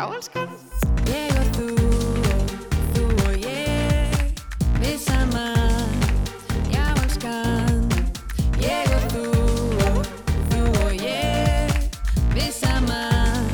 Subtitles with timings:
[0.00, 0.48] Já, elskan.
[1.12, 2.52] Ég og þú og
[2.94, 4.14] þú og ég
[4.80, 5.92] Við saman
[6.72, 7.82] Já, elskan.
[8.62, 9.24] Ég og þú
[9.90, 9.98] og
[10.54, 11.68] þú og ég
[12.32, 13.44] Við saman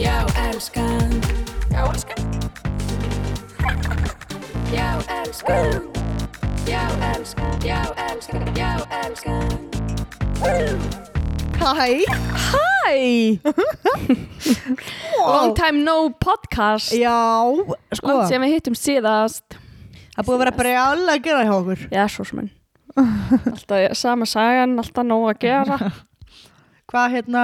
[0.00, 1.12] Já, elskan.
[1.68, 2.24] Já, elskan.
[4.72, 4.88] Já,
[5.18, 5.90] elskan.
[6.64, 7.52] Já, elskan.
[7.60, 8.48] Já, elskan.
[8.56, 8.72] Já,
[9.04, 9.60] elskan.
[11.60, 11.84] Hæ?
[12.48, 12.65] Hæ
[15.26, 16.92] Long time no podcast.
[16.94, 17.18] Já,
[17.92, 18.06] sko.
[18.06, 19.58] Langt sem við hittum síðast.
[20.14, 21.80] Það er búið að vera brjála að gera hjá okkur.
[21.92, 22.52] Já, svo sem enn
[22.96, 25.90] Alltaf sama sagan, alltaf nóg að gera.
[26.90, 27.42] Hvað hérna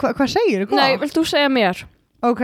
[0.00, 0.78] hva, Hvað segir þú?
[0.78, 1.84] Nei, vilt þú segja mér?
[2.24, 2.42] Ok.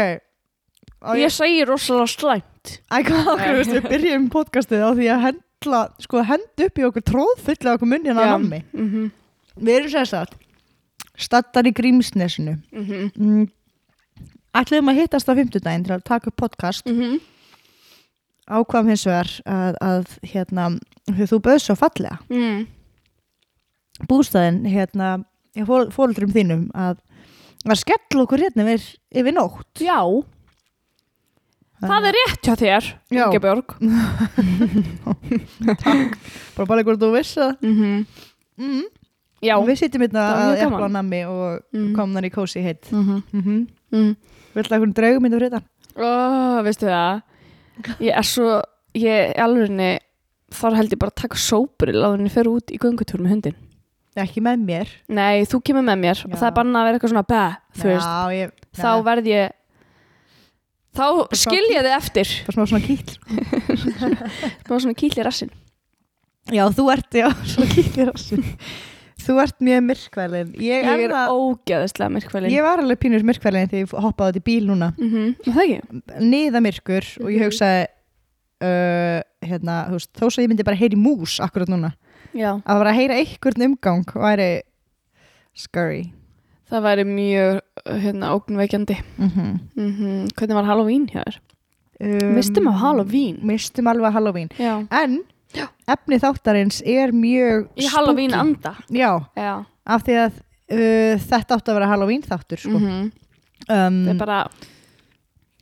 [1.01, 2.75] Á Ég segi rosalega slæmt.
[2.93, 6.85] Æ, hvað okkur, veistu, við byrjum podcastið á því að hendla, sko, hend upp í
[6.91, 8.61] okkur tróðfulla okkur munni hérna á nammi.
[8.77, 9.09] mm -hmm.
[9.57, 10.37] Við erum sér satt,
[11.19, 12.59] stattar í Grímsnesinu.
[12.73, 13.11] Mm -hmm.
[13.17, 13.49] Mm,
[14.55, 16.87] ætluðum að hittast á fimmtudaginn til að taka upp podcast.
[16.87, 17.21] Mm
[18.51, 22.19] Ákvam hins vegar að, að hérna, þú bauð svo fallega.
[22.29, 22.67] -hmm.
[24.09, 25.25] Bústæðin, hérna,
[25.91, 26.97] fóruldrum þínum að
[27.69, 29.83] að skella okkur hérna yfir, yfir nótt.
[29.83, 30.01] Já,
[31.81, 32.89] það er rétt hjá þér.
[33.11, 33.75] Ingebjörg
[36.57, 37.53] Bara bara hvort þú vissi það.
[37.61, 38.07] mm -hmm.
[38.61, 38.85] Mm.
[39.43, 41.95] Já Við sittum hérna að epla nammi og Mhm.
[41.97, 42.91] komum í kósi heitt.
[42.93, 43.23] mm -hmm.
[43.33, 44.17] Mm mm.
[44.55, 45.63] Viltu að hvernig draugum myndu fyrir þetta?
[45.97, 47.23] Ó, veistu það
[48.01, 48.63] Ég er svo
[48.95, 50.01] Ég alveg
[50.51, 53.55] þar held ég bara að taka sóbril á henni fer út í göngutúr með hundin
[54.17, 54.89] Ekki með mér.
[55.09, 56.37] Nei, þú kemur með mér og Já.
[56.41, 58.51] það er banna að vera eitthvað svona bæ, þú veist, Já, ég...
[58.75, 59.51] þá verð ég
[60.99, 61.07] þá
[61.39, 63.13] skil ég þið eftir Bara svona kýll.
[64.69, 65.51] bara svona kýll í rassin
[66.51, 68.45] Já, þú ert, já, svona kýll í rassin.
[69.25, 70.51] þú ert mjög myrkvælin.
[70.57, 74.41] Ég, Ég er það, ógeðislega myrkvælin ég var alveg pínur myrkvælin þegar ég hoppaði út
[74.41, 74.93] í bíl núna.
[74.99, 76.05] mm -hmm.
[76.21, 77.45] Niða myrkur og ég Mhm.
[77.45, 77.87] hugsaði,
[78.63, 81.93] uh, hérna, veist, þó svo ég myndi bara heyri mús akkurat núna.
[82.35, 84.61] Já Að bara heyra einhvern umgang væri
[85.55, 86.13] scary.
[86.71, 91.39] Það væri mjög hérna, ógnveikjandi Mm mm Hvernig var Halloween hjá þér?
[92.01, 94.49] um, Mistum á Halloween Mistum alveg að Halloween.
[94.59, 95.23] Já En
[95.91, 98.41] efni þáttarins er mjög Í Halloween spooky.
[98.41, 98.75] anda.
[98.91, 99.55] Já, Já.
[99.91, 102.77] Af því að uh, þetta átti að vera Halloween þáttur sko.
[102.79, 103.01] mm
[103.71, 104.39] um, Það er bara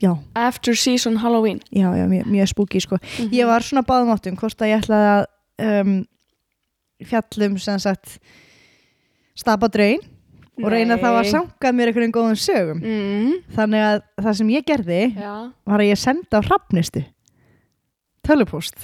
[0.02, 1.58] já, after season Halloween.
[1.74, 2.98] Já, já, mjög, mjög spooky sko.
[3.18, 3.32] Mhm.
[3.34, 5.96] ég var svona báðum áttum hvort að ég ætlaði að um,
[7.08, 8.18] fjallum sem sagt
[9.38, 10.00] stapa draun
[10.58, 12.80] og reyna þá að sanga mér einhverjum góðum sögum.
[12.82, 13.34] Mm.
[13.54, 15.34] þannig að það sem ég gerði Já.
[15.64, 17.04] var að ég senda á hrafnistu
[18.26, 18.74] tölupúst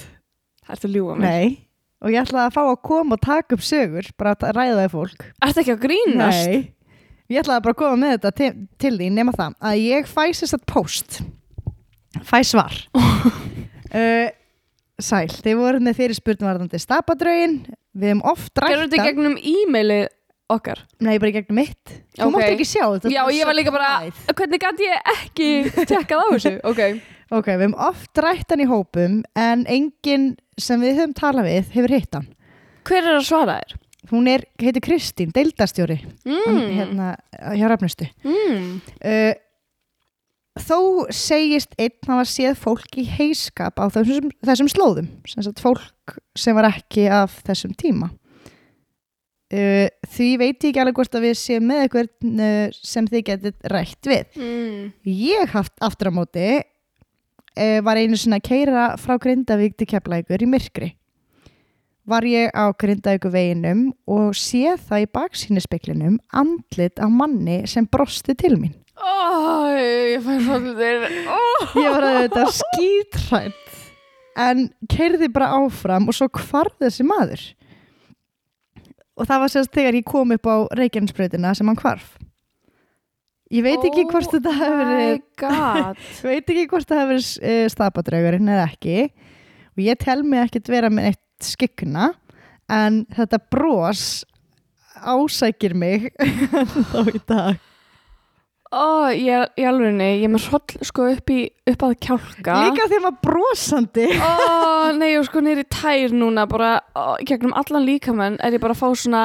[0.65, 1.57] Það ertu að ljúga mig nei.
[2.05, 4.91] Og ég ætlaði að fá að koma og taka upp sögur bara að ræða það
[4.93, 5.27] fólk.
[5.47, 6.49] Ertu ekki að grínast?
[6.51, 6.57] Nei,
[7.33, 8.49] ég ætlaði bara að koma með þetta til,
[8.83, 11.21] til því nema það að ég fæ sér satt post
[12.25, 12.75] fæ svar.
[12.95, 14.27] Uh,
[15.05, 17.55] Sæl, þið voru með fyrirspurning varðandi stapadrögin.
[17.95, 20.05] Við hefum oft Gerðu þetta í rætt gegnum e-mailið
[20.55, 20.79] okkar?
[21.03, 21.95] Nei, bara í gegnum mitt.
[22.15, 22.31] Þú Ok.
[22.35, 23.89] mátt ekki sjá þetta Já, ég var líka bara
[24.31, 25.49] Hvernig gæti ég ekki
[25.91, 26.53] tekkað á þessu?
[26.63, 26.81] Ok.
[27.33, 30.27] Ok, við hefum oft rætt hann í hópum en enginn
[30.57, 32.27] sem við höfum talað við hefur hitt hann
[32.85, 33.75] Hver er að svara þér?
[34.11, 35.95] Hún er, heitir Kristín, deildastjóri
[36.25, 36.69] Mm.
[36.77, 37.07] hérna
[37.57, 38.81] hjá Rafnustu Mm.
[39.01, 39.33] uh,
[40.55, 40.77] þó
[41.11, 46.55] segist einn hafa séð fólk í heiskap á þessum, þessum slóðum sem sagt fólk sem
[46.55, 48.11] var ekki af þessum tíma
[49.53, 53.25] uh, því veit ég ekki alveg hvort að við séum með eitthvað uh, sem þið
[53.31, 54.93] getið rætt við Mm.
[55.11, 56.47] ég haft aftur á móti
[57.55, 60.93] uh, var einu svona að keira frá Grindavík til Keflækur í myrkri.
[62.05, 68.35] Var ég á Grindavíku veginum og sé það í baksýnispeklinum andlit á manni sem brosti
[68.37, 68.75] til mín.
[68.95, 70.21] Ó, ég
[71.27, 71.73] oh.
[71.81, 73.63] ég var að þetta skítrætt
[74.35, 77.43] en keirði bara áfram og svo hvarð þessi maður.
[79.15, 82.15] Og það var sérst þegar ég kom upp á Reykjanesbrautina sem hann hvarf
[83.55, 88.53] ég veit ekki hvort þetta hefur verið Oh veit ekki hvort það hefur verið stapadraugurinn
[88.55, 88.97] eða ekki.
[89.75, 92.13] Og ég tel mig ekkert vera með eitt skikna
[92.71, 94.23] en þetta bros
[95.05, 96.09] ásækir mig
[96.91, 97.63] þá í dag.
[98.75, 102.55] Ó, ég, ég alveg nei, ég er með svolítið sko upp, í, upp að kjálka.
[102.65, 104.07] Líka að maður brosandi.
[104.17, 104.31] Ó,
[104.97, 108.81] nei, og sko neyri tær núna bara, ó, gegnum allan líkamenn er ég bara að
[108.81, 109.23] fá svona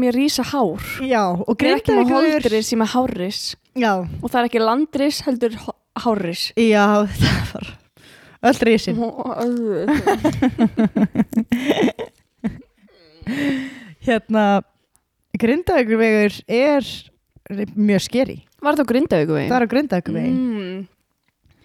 [0.00, 0.82] mér rísa hár.
[1.04, 3.40] Já og er Grindavíkur holdris, ég er með hárris.
[3.74, 3.92] Já,
[4.22, 6.42] og það er ekki landris, heldur há- hárris.
[6.56, 6.86] Já
[7.20, 7.66] það var
[8.44, 8.96] öll risin.
[14.04, 14.62] Hérna
[15.40, 16.84] Grindavíkurvegur er
[17.74, 19.50] mjög skeri Var það á Grindavíku veginn?
[19.50, 20.82] það er á Grindavíkurvegin mm.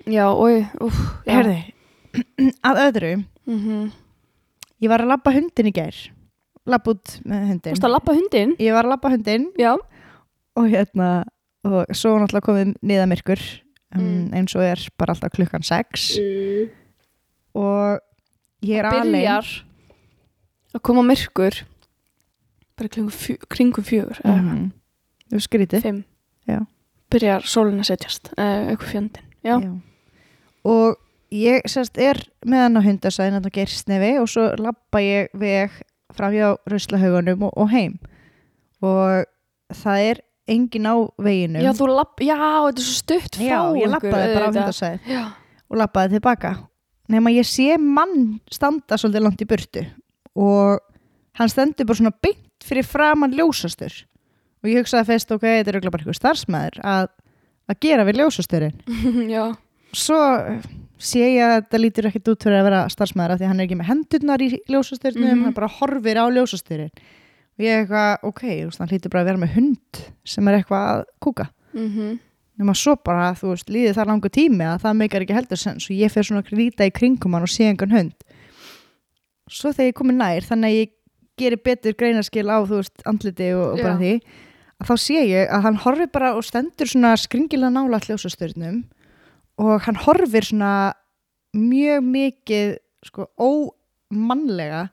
[0.10, 0.66] Já, já.
[1.28, 1.58] Herði,
[2.70, 3.12] að öðru.
[3.46, 3.92] Mhm.
[4.81, 5.98] ég var að labba hundin í gær
[6.74, 8.56] labba út með Þú hundin veist að lappa hundin?
[8.60, 9.74] ég var að labba hundin Já.
[10.60, 11.10] Og hérna
[11.68, 13.42] og svo náttúrulega komið niða myrkur
[13.95, 14.33] um, Mm.
[14.38, 16.19] eins og er bara alltaf klukkan 6
[17.57, 18.00] og
[18.62, 19.50] ég er alveg Byrjar
[20.75, 21.63] að koma myrkur
[22.80, 24.71] bara kringum, fjö, kringum fjögur eða mm -hmm.
[25.33, 25.81] þú skrítið.
[25.81, 26.04] Fimm.
[26.48, 26.66] Já.
[27.12, 29.80] Byrjar sólin að setjast eða eitthvað fjöndin Já, Já.
[30.63, 30.98] og
[31.31, 35.27] ég sérst er með hann á hundasæðin að það gerst nefi og svo labba ég
[35.33, 35.71] veg
[36.15, 38.00] fram hjá ruslahaugunum og, og heim.
[38.85, 39.27] Og
[39.75, 41.61] það er engin á veginum.
[41.63, 45.09] Já lapp, já, þetta er svo stutt frá Já, ég labbaði bara á hundasæð
[45.69, 46.53] og labbaði tilbaka.
[47.09, 49.85] Nema ég sé mann standa svolítið langt í burtu.
[50.38, 50.79] Og
[51.38, 53.94] hann stendur bara svona beint fyrir framann ljósastur.
[54.59, 57.09] Og ég hugsaði fyrst ok, þetta er bara eitthvað starfsmæður að,
[57.71, 58.81] að gera við ljósasturinn
[59.35, 59.45] já,
[59.95, 60.19] svo
[61.00, 63.60] sé ég að þetta lítur ekkert út fyrir að vera starfsmæður af því að hann
[63.63, 65.44] er ekki með hendurnar í ljósasturnum Mhm.
[65.48, 66.92] hann bara horfir á ljósasturinn
[67.60, 70.90] og ég eitthvað, ok, veist, hann hlýtur bara að vera með hund sem er eitthvað
[70.94, 72.19] að kúka mhm
[72.60, 75.86] nema svo bara, þú veist, líði það langu tími að það meikar ekki heldur sens
[75.88, 78.13] og ég fer svona að líta í kringum hann og sé einhvern hund
[79.50, 80.90] svo þegar ég komi nær þannig að ég
[81.40, 84.00] gerir betur greinarskil á, þú veist, andliti og, og bara Já.
[84.04, 84.12] því
[84.80, 88.81] að þá sé ég að hann horfir bara og stendur svona skringilega nála hljósastörnum
[89.59, 90.94] og hann horfir svona
[91.56, 92.73] mjög mikið
[93.09, 94.88] sko ómannlega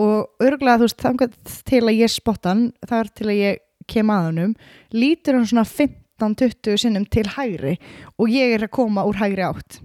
[0.00, 1.36] og örgulega þú veist þangað
[1.68, 3.60] til að ég spotta hann þar til að ég
[3.90, 4.56] kem að honum
[4.94, 7.76] lítur hann svona 15-20 sinnum til hægri
[8.16, 9.80] og ég er að koma úr hægri átt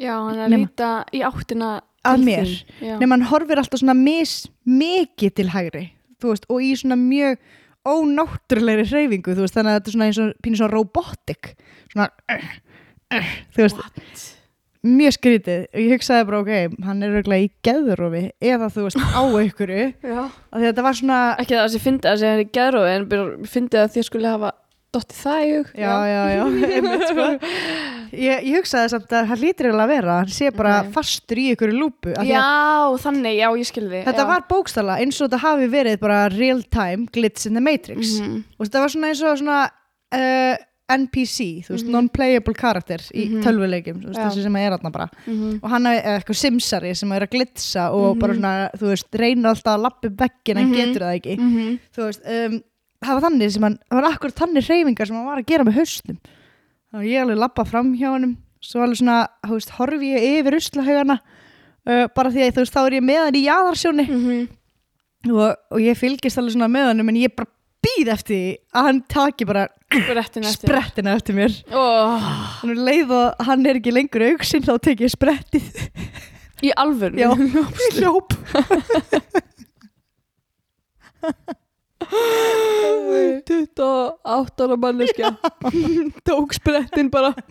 [0.00, 1.74] Já, hann er að líta í áttina
[2.04, 2.50] Að mér.
[3.00, 5.84] nema hann horfir alltaf svona mis mikið til hægri
[6.24, 7.38] veist, og í svona mjög
[7.84, 11.50] ónáttúrulegri hreyfingu þú veist, þannig að þetta er svona eins og pínir svona robotic
[11.92, 12.46] svona uh,
[13.54, 14.24] þú veist, What?
[14.84, 15.62] mjög skrítið.
[15.72, 16.52] Og ég hugsaði bara ok,
[16.84, 19.86] hann er örgulega í geðurofi eða þú veist, á einhverju.
[20.04, 20.20] Já.
[20.52, 23.08] Að þetta var svona Ekki það að ég fyndi að það er í geðrófi en
[23.14, 24.50] bara fyndi að þið skulle hafa
[24.94, 25.70] dottið það í hug.
[25.74, 26.42] Já, já, já,
[26.76, 27.24] einmitt, sko.
[28.14, 30.92] ég, ég hugsaði samt að hann lítur eiginlega að vera hann sé bara Ok.
[30.94, 32.44] fastur í einhverju lúpu því að Já,
[33.02, 37.08] þannig, já, ég skilði þetta var bókstala eins og þetta hafi verið bara real time
[37.10, 38.20] glitch in the matrix.
[38.22, 39.58] Mm og þetta var svona eins og svona
[40.14, 40.54] uh,
[40.88, 41.92] NPC, þú veist, Mhm.
[41.92, 43.42] non-playable karakter í Mhm.
[43.42, 44.28] tölvuleikjum, þú veist, Já.
[44.28, 45.60] þessi sem er þarna bara -hmm.
[45.62, 48.18] og hann er eitthvað simsari sem er að glitsa og Mhm.
[48.20, 50.74] bara svona, þú veist, reynir alltaf að lappa upp veggin en Mhm.
[50.74, 51.78] getur það ekki -hmm.
[51.96, 52.62] þú veist, um,
[53.02, 55.64] það var þannig sem hann það var akkur þannig reyfingar sem hann var að gera
[55.64, 56.18] með haustum
[56.94, 60.54] að ég alveg lappa fram hjá honum svo alveg svona, þú veist, horfi ég yfir
[60.54, 61.20] uslahaugana
[61.86, 64.48] uh, bara því að þú veist, þá er ég með hann í jaðarsjóni -hmm.
[65.32, 67.48] og, og ég fylgist alveg svona með honum en ég bara
[67.84, 68.44] býð eftir
[68.74, 71.54] að hann taki bara Brettin eftir sprettina eftir mér.
[71.70, 72.22] Oh,
[72.60, 75.68] þannig að leið og hann er ekki lengur auksinn þá tek ég sprettið.
[76.64, 77.30] Í alvöru Já,
[77.98, 78.34] hljóp.
[83.44, 85.34] 28 ára manneskja.
[86.26, 87.34] Tók sprettin bara.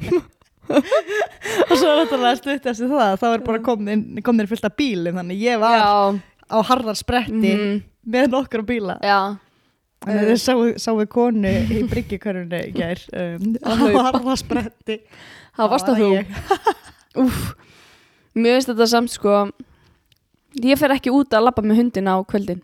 [0.64, 3.16] Og svo er þetta alveg stutt eftir það.
[3.20, 5.90] Þá er bara komin, fullt af bílum þannig ég var Já,
[6.56, 8.96] á harðar spretti mhm, með nokkra bíla.
[9.04, 9.36] Já
[10.04, 13.56] þannig að þið sáu, sáu konu í bryggjukörunni í gær um,
[14.30, 15.00] á spretti
[15.54, 16.12] Það varst að þú.
[18.42, 19.38] mér finnst þetta samt sko
[20.62, 22.60] Ég fer ekki út að labba með hundin á kvöldin.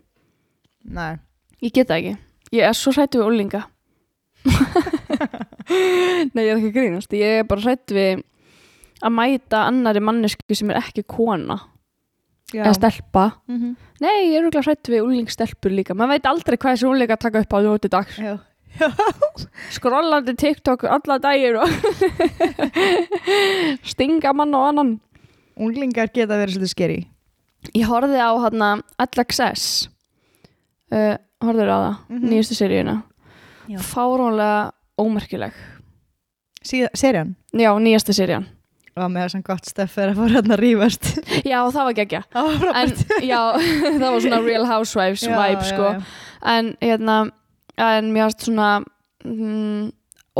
[0.86, 1.18] Nei,
[1.60, 2.12] Ég get það ekki.
[2.54, 3.60] Ég er svo hrættu við úlinga
[6.34, 7.12] Nei, ég er ekki grínast.
[7.14, 8.22] Ég er bara hrættu við
[9.04, 11.58] að mæta annari mannesku sem er ekki kona
[12.52, 12.62] já.
[12.64, 13.24] Eða stelpa.
[13.48, 13.76] Mhm.
[14.00, 15.94] Nei, ég er rúglega hrættu við úlingstelpur líka.
[15.94, 18.16] Maður veit aldrei hvað þessi úlinga taka upp á ljóti dags.
[18.18, 18.38] Já.
[19.74, 21.68] skrollandi TikTok alla dagir og
[23.92, 24.92] stinga mann og annan.
[25.60, 26.98] Unglingar geta verið svolítið skeri
[27.76, 28.68] Ég horfði á hérna
[29.02, 29.88] All-Access
[30.94, 32.28] uh, Horfður á það, Mhm.
[32.30, 32.94] nýjustu seríuna.
[33.68, 33.78] Já.
[33.84, 35.52] Fáránlega ómerkileg.
[36.64, 38.46] Serjan Já, nýjasta serían
[38.96, 41.10] og með þess að gott stöff er að fara hérna að rífast.
[41.46, 43.22] Já, það var geggja Það var En frábært.
[43.28, 43.40] já,
[44.00, 45.92] það var svona Real Housewives Já, vibe já, sko.
[45.94, 46.02] já.
[46.56, 47.16] En hérna
[47.80, 48.70] En mér varst svona
[49.24, 49.90] mm,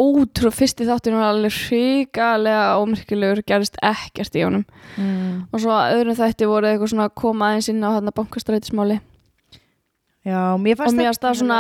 [0.01, 4.63] Ótrú, fyrsti þáttur var alveg hrikalega ómerkilegur gerist ekkert í honum.
[4.97, 5.49] Mm.
[5.51, 9.01] og svo að öðrum þætti voru eitthvað svona að koma aðeins inn á hérna bankastrætismáli.
[10.25, 11.59] Já, mér og fannst mér varst það svona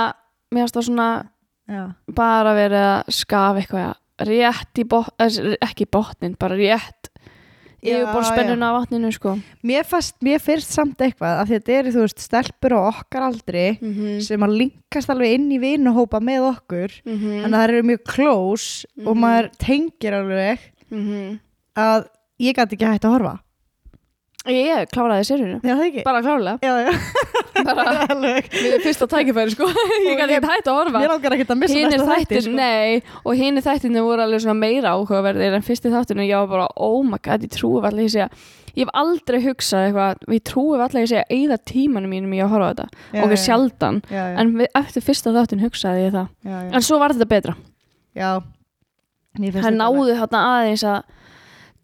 [0.54, 1.08] mér varst það svona
[2.16, 7.08] bara verið að skafa eitthvað rétt í botnin, ekki í botnin bara rétt
[7.80, 11.92] Já, yfirbór spennuna af vatninu sko mér fannst, mér fyrst samt eitthvað að þetta eru,
[11.94, 14.20] þú veist, stelpur á okkar aldri mm -hmm.
[14.20, 18.02] sem að linkast alveg inn í vinuhópa með okkur Mm þannig að það eru mjög
[18.04, 19.20] close og Mhm.
[19.20, 20.58] maður tengir alveg
[20.90, 21.38] -hmm.
[21.76, 22.04] að
[22.40, 23.38] ég gæti ekki hægt að horfa
[24.48, 26.02] Ég kláraði sérinu Já, það ekki?
[26.06, 26.58] Bara klárlega.
[26.64, 26.92] Já, já,
[27.68, 29.66] Bara við fyrsta tækifæri sko.
[30.06, 31.02] Ég gæti ekki hægt að horfa.
[31.02, 32.54] Mér langar ekkert að missa Hinir næsta þætti sko.
[32.56, 36.70] nei Og hinir þættirnir voru alveg svona meira áhugaverðir En fyrsti þáttinu ég var bara
[36.80, 38.30] Oh my god, ég trúi allir ég segja
[38.70, 42.52] Ég hef aldrei hugsað eitthvað Ég trúi allir ég segja Eða tímanum mínum í að
[42.54, 42.88] horfa á þetta.
[43.26, 44.00] Og sjaldan.
[44.08, 46.32] Já, já, En eftir fyrsta þáttin hugsaði ég það.
[46.48, 46.58] Já.
[46.70, 47.56] En svo var þetta betra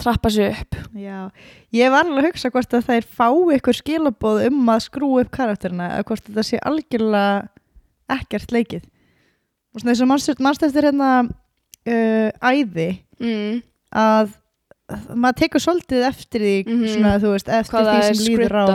[0.03, 1.31] trappa sig upp Já,
[1.73, 5.31] ég var alveg að hugsa hvort að þær fá ykkur skilabóð um að skrúa upp
[5.35, 7.49] karakterina eða hvort þetta sé algjörlega
[8.17, 8.85] ekkert leikið
[9.77, 12.89] og svona þess að mannst, mannst eftir hérna uh, æði
[13.21, 13.63] mm.
[13.97, 14.35] að
[15.19, 16.87] maður tekur svolítið eftir því Mhm.
[16.95, 18.67] svona, þú veist, eftir Hvað því sem líður á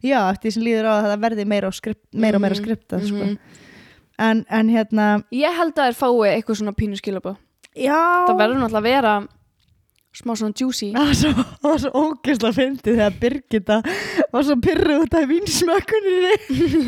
[0.00, 2.54] já, eftir því sem líður á að það verði meira og, skript, meira, og meira
[2.56, 3.24] Mhm, skriptað sko.
[3.26, 3.38] mhm.
[4.18, 7.36] en, en hérna Ég held að þær fái eitthvað svona pínu skilabóð
[7.76, 9.12] já, Það verður náttúrulega að vera
[10.16, 10.88] smá svona juicy.
[10.94, 11.30] Það var svo,
[11.62, 13.76] það var svo ógeðslega fyndið þegar Birgitta
[14.32, 16.32] var svo pyrruð út af vinsmökkunni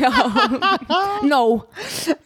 [0.01, 0.11] Já,
[1.29, 1.41] no.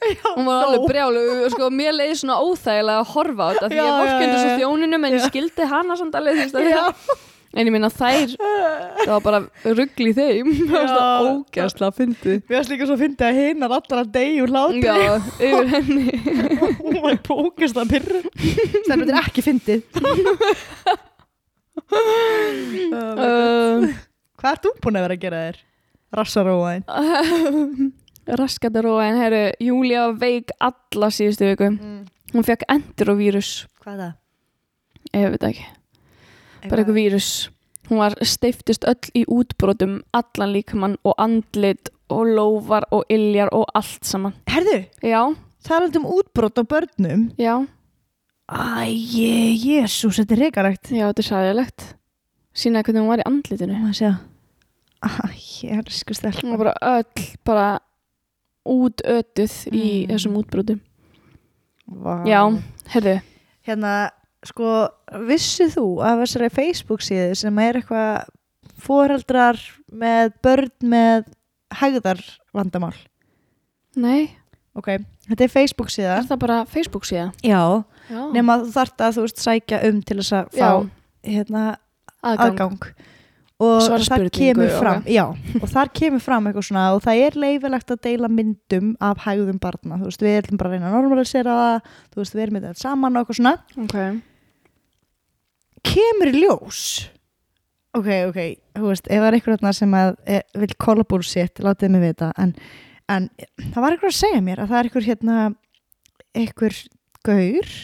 [0.09, 1.23] Já, Hún var alveg brjálu
[1.53, 5.07] sko, Mér leiði svona óþægilega að horfa á þetta Því Já, ég já, svo þjóninum
[5.09, 7.21] En ég skildi hana samt alveg veist, að-
[7.55, 9.39] En ég minna þær Það var bara
[9.77, 10.49] ruggli í þeim.
[10.69, 11.29] Það var svona Já.
[11.31, 12.39] ógæðslega fyndið.
[12.49, 14.81] Við varst líka svo fyndið að hinnar allar að degi úr hlátri.
[14.83, 14.95] Já,
[15.39, 16.05] yfir henni.
[16.83, 18.25] Hún var på ógeðslega pyrruð
[18.85, 19.81] þetta er ekki fyndið.
[21.85, 23.83] Um,
[24.39, 25.57] hvað ert þú búin að vera að gera þér?
[26.15, 27.93] rassaróaðin
[28.39, 31.67] Raskatar og en herru Júlia var veik alla síðustu viku.
[31.75, 31.99] Mm.
[32.33, 33.51] Hún fekk endurovírus
[33.83, 34.15] hvað er það?
[35.13, 35.67] Ég veit ekki
[36.69, 37.29] bara eitthvað vírus.
[37.89, 43.65] Hún var steiftist öll í útbrotum allan líkamann og andlit og lófar og iljar og
[43.77, 44.33] allt saman.
[44.49, 45.21] Herðu, já,
[45.65, 47.27] það er alltaf um útbrot á börnum.
[47.37, 47.55] Já,
[48.49, 51.85] æje, jésús, þetta er reikarlegt já, þetta er sæðilegt
[52.55, 53.77] sínaði hvernig hún var í andlitinu.
[53.81, 54.15] Má að segja
[55.05, 55.09] Æ,
[55.77, 57.67] elsku stelpa hún var bara öll bara
[58.65, 60.09] útötuð í Mm.
[60.13, 60.79] þessum útbrotum.
[61.87, 62.25] Vá.
[62.25, 62.41] já,
[62.89, 63.21] heyrðu,
[63.67, 64.09] Hérna,
[64.49, 64.71] sko,
[65.27, 68.29] vissið þú af þessari Facebook síðu sem er eitthvað
[68.85, 69.59] foreldrar
[69.91, 71.29] með börn með
[71.79, 72.21] hægðar
[72.55, 72.95] vandamál?
[73.95, 74.35] Nei.
[74.75, 74.91] Ok,
[75.29, 76.19] þetta er Facebook síða.
[76.19, 77.29] Er það bara Facebook síða?
[77.45, 80.69] Já, já, nema þú þarft að þú veist sækja um til þess að fá
[81.25, 81.65] hérna,
[82.19, 82.89] aðgang, aðgang.
[83.55, 85.23] Og það kemur fram já,
[85.61, 89.61] og þar kemur fram eitthvað svona og það er leifilegt að deila myndum af hægðum
[89.63, 92.57] barna, þú veist, við erum bara að reyna að normalisera það, þú veist, við erum
[92.57, 93.53] með þetta saman og eitthvað svona,
[93.85, 93.99] ok
[95.85, 96.81] kemur ljós.
[97.95, 98.39] Ok, ok,
[98.75, 102.03] þú veist ef það er þarna sem að e, vil kolla búr sitt, látið mig
[102.09, 102.51] vita en,
[103.07, 103.29] en
[103.61, 105.37] það var eitthvað að segja mér að það er eitthvað hérna
[106.35, 106.81] eitthvað
[107.25, 107.75] gaur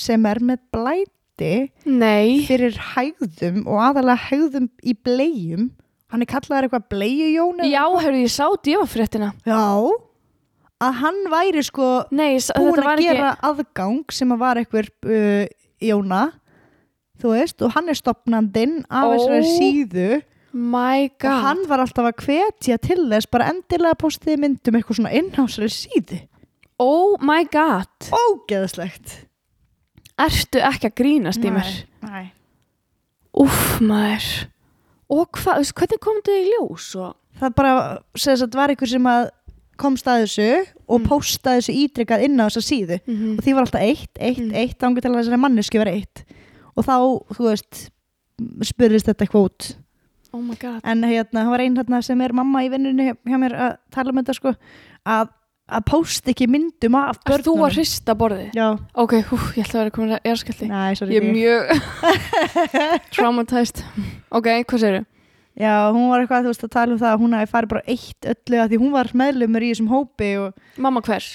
[0.00, 1.52] sem er með blæti
[1.84, 5.70] nei, fyrir hægðum og aðalega hægðum í bleium.
[6.10, 9.34] Hann er kallaður eitthvað bleiujón já, heyrðu, ég sá djöfafréttina.
[9.44, 9.60] Já
[10.80, 14.60] að hann væri sko nei, ég búin að var ekki gera aðgang sem að var
[14.60, 15.44] eitthvað uh,
[15.80, 16.22] Jóna
[17.20, 20.08] þú veist og hann er stopnandinn af þessari síðu
[20.52, 25.12] my og hann var alltaf að hvetja til þess bara endilega postiði myndum eitthvað svona
[25.14, 26.20] inn á þessari síðu
[26.80, 29.18] Oh my god ógeðslegt
[30.20, 31.68] Ertu ekki að grínast í mér?
[32.04, 32.32] nei.
[33.36, 34.26] Úff maður
[35.10, 36.88] Og hvað, hvernig kom þetta í ljós?
[37.02, 37.14] Og...
[37.40, 37.72] það bara
[38.14, 39.22] segðist að það var eitthvað sem að
[39.80, 40.48] komst að þessu
[40.90, 41.06] og Mm.
[41.08, 44.52] postaði þessu ítrykkað inn á þessa síðu Mm og því var alltaf eitt, eitt, Mm.
[44.60, 46.24] eitt ángur til að þessari manneski var eitt
[46.76, 46.94] og þá,
[47.36, 47.82] þú veist
[48.70, 49.70] spurðist þetta eitthvað út
[50.30, 50.78] Oh my god.
[50.86, 54.12] En hérna, það var einn hérna sem er mamma í vinnunni hjá, mér að tala
[54.12, 54.52] um þetta sko
[55.10, 55.32] að,
[55.74, 58.52] að posta ekki myndum af Er þú að hrista borðið?
[58.54, 61.72] Já, Ok, hú, ég ætla að vera komin að erskjaldi næ, sorry Ég er mjög
[63.16, 63.82] traumatized.
[64.30, 65.06] Ok, hvað segirðu?
[65.60, 67.82] Já, hún var eitthvað, þú veist, að tala um það að hún hafi farið bara
[67.90, 71.32] eitt öllu að því hún var meðlumur í þessum hópi og Mamma hvers?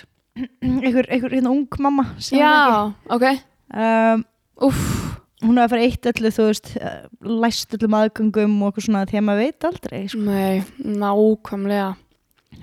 [0.63, 3.27] einhver, einhver hérna ung mamma Já, ok.
[3.75, 4.23] Um,
[4.65, 5.04] Úff,
[5.45, 7.05] hún hafi farið eitt öllu, þú veist eh,
[7.43, 10.23] læst öllum aðgöngum og eitthvað svona því að maður veit aldrei, sko.
[10.25, 10.63] nei,
[11.03, 11.89] nákvæmlega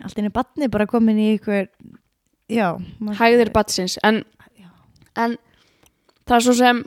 [0.03, 1.69] allt inn í batni bara komin í einhver
[2.51, 2.69] já,
[3.19, 4.23] Hægðir batsins En,
[5.17, 5.37] en
[6.27, 6.81] það er svo sem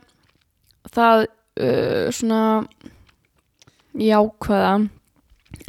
[0.95, 2.41] það uh, svona
[3.95, 4.73] jákvæða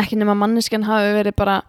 [0.02, 1.60] ekki nema manneskjan hafi verið bara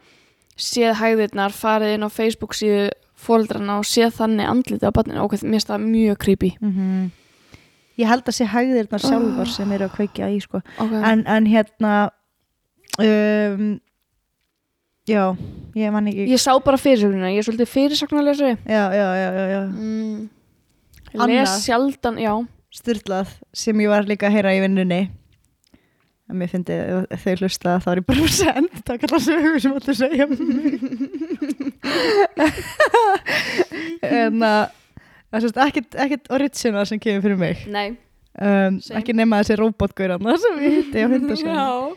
[0.58, 2.88] séð hægðirnar, farið inn á Facebook síðu
[3.18, 7.12] fóreldrana og séð þannig andliti á barninu og mér finnst það mjög creepy Mhm.
[7.98, 9.10] Ég held að sé hægðirnar Oh.
[9.10, 10.62] sjálfar sem eru að kveikja í sko.
[10.78, 11.02] okay.
[11.12, 11.94] en, en hérna
[13.02, 13.80] um,
[15.08, 15.24] já
[15.78, 19.46] ég man ekki ég sá bara fyrirsögnuna, ég er svolítið fyrirsögnarlesari já, já, já, já,
[19.54, 19.62] já.
[19.68, 20.30] mm.
[21.18, 22.34] Les sjaldan, já
[22.74, 25.02] styrlað sem ég var líka að heyra í vinnunni
[26.28, 26.76] að mér fyndi
[27.16, 30.28] ef þau hlusta þá er ég bara að senda takk allar sögur sem allir segja
[34.04, 34.66] en að
[35.46, 37.66] það er ekkert, original sem kemur fyrir mig.
[37.72, 37.88] Nei.
[38.38, 41.96] Um, ekki nema þessi robotgauranna sem ég hitti á hundasögum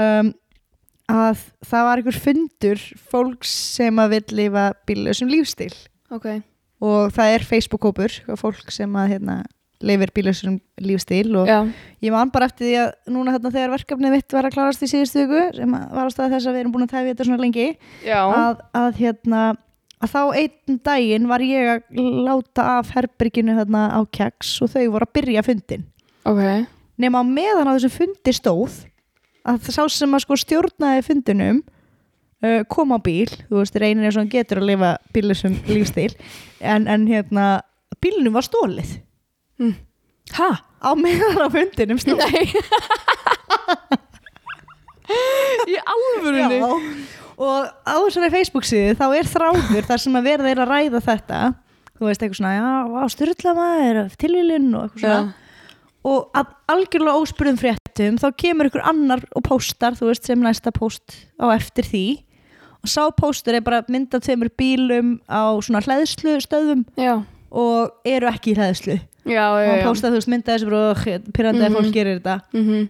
[0.00, 0.30] um,
[1.10, 5.72] að það var einhver fundur fólks sem að vill lifa bílausum lífstíl.
[6.10, 6.26] Ok.
[6.82, 9.40] Og það er Facebook-hópur og fólk sem að hérna,
[9.84, 11.62] lifir bílausum lífstíl og Já.
[12.04, 14.90] ég man bara eftir því að núna hérna, þegar verkefnið mitt var að klárast í
[14.90, 17.44] síðustu viku sem var á staði þess að við erum búin að tefja þetta svona
[17.44, 17.68] lengi
[18.04, 18.20] Já.
[18.26, 19.44] að, að hérna
[20.00, 21.80] að þá einn daginn var ég að
[22.26, 25.84] láta af herberginu hérna á keks og þau voru að byrja fundin
[26.28, 26.40] Ok.
[27.00, 28.72] Nema á meðan á þessu fundi stóð
[29.48, 31.58] að það sá sem að sko stjórnaði fundinum
[32.44, 36.12] uh, kom á bíl, þú veist, reynir eins og hann getur að lifa bílusum lífstíl
[36.60, 37.44] en, en hérna
[38.04, 38.90] bílunum var stólið
[40.36, 40.50] Ha?
[40.80, 42.20] á meðan á fundinum stóð.
[42.20, 42.48] Nei.
[45.70, 46.58] Í alvörunni?
[46.60, 46.70] Já,
[47.40, 51.00] og á þessari Facebook síðu þá er þráður þar sem að verða er að ræða
[51.08, 51.38] þetta.
[52.00, 55.34] Þú veist, eitthvað svona, já, styrla maður tilvílinn og eitthvað svona.
[56.10, 60.72] Og að algjörlega óspurðum fréttum þá kemur ykkur annar og póstar þú veist sem næsta
[60.72, 62.04] póst á eftir því.
[62.80, 67.18] Og sá póstur er bara myndað tveimur bílum á svona hlæðslu stöðum Já.
[67.52, 68.96] og eru ekki í hlæðslu
[69.28, 71.76] Já, og já, já póstað þú veist myndað þessu bara pyrrandi að Mhm.
[71.76, 72.36] fólk gerir þetta.
[72.56, 72.88] Mhm.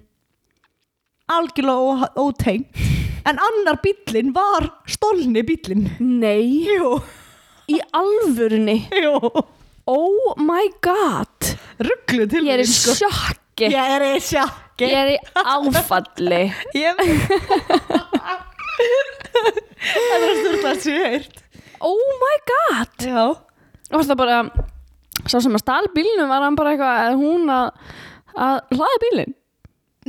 [1.30, 2.68] algjörlega ó- ótengt
[3.28, 6.64] en annar bílinn var stolni bílinn Nei.
[6.68, 6.96] Jú,
[7.70, 8.78] Í alvörunni?
[9.02, 9.14] Jú.
[9.90, 11.52] Oh my god.
[11.82, 12.94] Rugglu til Ég er í sko.
[12.98, 13.68] sjokki.
[13.70, 16.42] Ég er í sjakki Ég er í áfalli.
[16.80, 16.96] Ég
[19.80, 21.44] Það sem ég heirt
[21.80, 23.06] Oh my god.
[23.06, 23.22] Já.
[23.90, 24.40] Og það bara
[25.28, 27.66] Sá sem að stál bílnum var hann bara eitthvað að hún að,
[28.40, 29.34] að hlaða bílinn?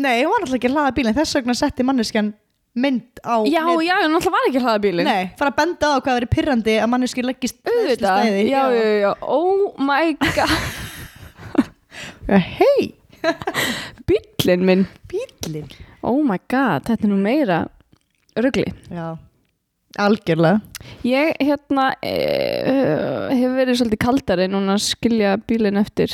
[0.01, 1.17] Nei, hún var alltaf ekki að hlaða bílinn.
[1.17, 2.29] Þess vegna setti manneskjan
[2.75, 5.57] mynd á Já, net- já, en alltaf var ekki að hlaða bílinn Nei, fara að
[5.59, 8.45] benda á hvað verið pyrrandi að manneskjan leggist Auðvitað, hleðslustæði.
[8.47, 10.37] já, já, já, oh my god.
[10.39, 10.47] Já
[12.31, 12.93] Hei,
[14.07, 15.67] Bílinn minn, bílinn
[16.07, 17.57] oh my god, þetta er nú meira
[18.39, 19.09] rugli Já,
[19.99, 20.61] algjörlega.
[21.05, 22.13] Ég, hérna, e,
[23.35, 26.13] hefur verið svolítið kaldari núna að skilja bílinn eftir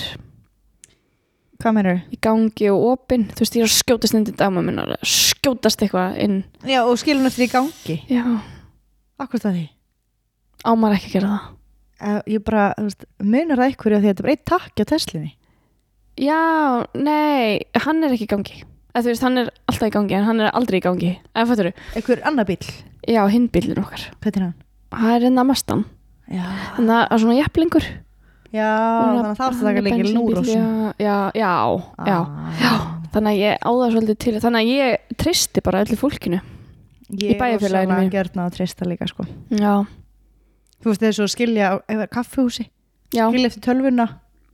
[1.58, 2.02] Hvað meinur?
[2.13, 5.82] í gangi og opinn, þú veist, ég er að skjótast inn til dama minna, skjótast
[5.82, 6.36] eitthvað inn.
[6.70, 7.96] Já, og skilur hann eftir í gangi.
[8.12, 8.24] Já,
[9.17, 9.56] Akkur það?
[9.58, 9.65] Því
[10.70, 11.54] ámar ekki að gera það?
[11.98, 14.82] Uh, Ég bara, þú veist, munar það af því að þetta er bara eitt takk
[14.82, 15.32] á Teslinni
[16.17, 16.38] Já,
[16.93, 18.60] nei, hann er ekki í gangi.
[18.93, 21.50] Eða þú veist, hann er alltaf í gangi en hann er aldrei í gangi, eða
[21.50, 21.86] fattur þú?
[21.98, 22.62] Einhver annar bíl,
[23.08, 24.06] Já, hinn bílinn okkar.
[24.22, 24.56] Hvað er hann?
[24.93, 25.84] Það er enn að mastan,
[26.30, 26.46] Já,
[26.78, 27.89] en það er svona jafnlingur
[28.53, 28.69] já
[29.03, 31.51] þannig að það er það líkil núr já, já, já,
[32.07, 32.53] já, Ah.
[32.62, 32.71] já.
[33.13, 36.39] Þannig að ég á það svolítið til þannig að ég tristi bara öllu fólkinu
[37.17, 38.05] Ég bæjarfélaginu mínu.
[38.05, 39.23] er gjörna að treysta líka sko.
[39.49, 39.86] Já,
[40.83, 42.67] Þú veist þessu að skilja er kaffihúsi.
[43.15, 44.07] Já, skilja eftir tölvuna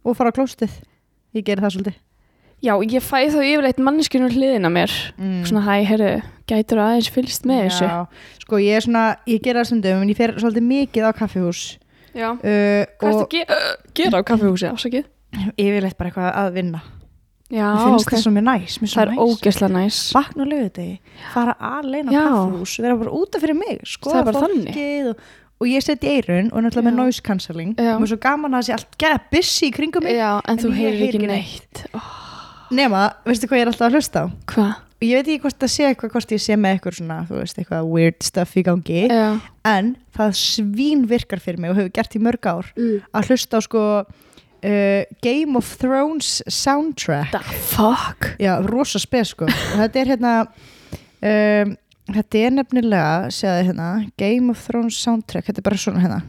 [0.05, 0.69] og fara á klóstið
[1.35, 1.95] Ég ger það svolítið.
[2.63, 4.91] Já, ég fæ þá yfirleitt manneskinu hliðina mér.
[5.17, 5.43] Mm.
[5.43, 7.87] svona, hæ, herru, gætur aðeins fylgst með þessu?
[7.89, 8.07] Já,
[8.39, 11.63] sko ég er svona, ég ger það stundum en ég fer svolítið mikið á kaffihús
[12.13, 13.45] Já, uh, hvað ertu og að ge
[13.97, 15.07] gera á kaffehúsi, ásakið?
[15.57, 16.81] yfirleitt bara eitthvað að vinna.
[17.53, 19.97] Já, Mér finnst ok, það svo mjög næs, mér það er svo ógesla næs.
[20.15, 20.93] Vakna og lögudegi,
[21.33, 22.23] fara alveg á Já.
[22.23, 25.25] kaffihús, vera bara útaf fyrir mig skoða er fólkið og,
[25.59, 27.75] og ég seti í eirun og náttúrulega með noise cancelling.
[27.77, 30.17] Og er svo gaman að það sé allt geða busy í kringum mig.
[30.17, 32.01] Já, en, En þú heyrir heyri ekki neitt, Ó,
[32.73, 34.25] nema, veistu hvað ég er alltaf að hlusta á?
[34.53, 34.73] Hvað?
[35.03, 37.57] Ég veit ekki hvort það sé eitthvað hvort ég sé með eitthvað svona, þú veist,
[37.61, 39.01] eitthvað weird stuff í gangi.
[39.11, 39.27] Já,
[39.69, 43.01] en það svín virkar fyrir mig og hefur gert í mörg ár Mm.
[43.13, 43.83] að hlusta á sko
[44.63, 47.31] uh, Game of Thrones soundtrack.
[47.31, 47.41] The
[47.73, 48.29] fuck?
[48.39, 49.45] Já, rosa spes sko.
[49.73, 50.33] Og þetta er hérna
[51.23, 51.73] um,
[52.13, 53.89] þetta er nefnilega, séðu hérna
[54.19, 56.21] Game of Thrones soundtrack, þetta er bara svona hérna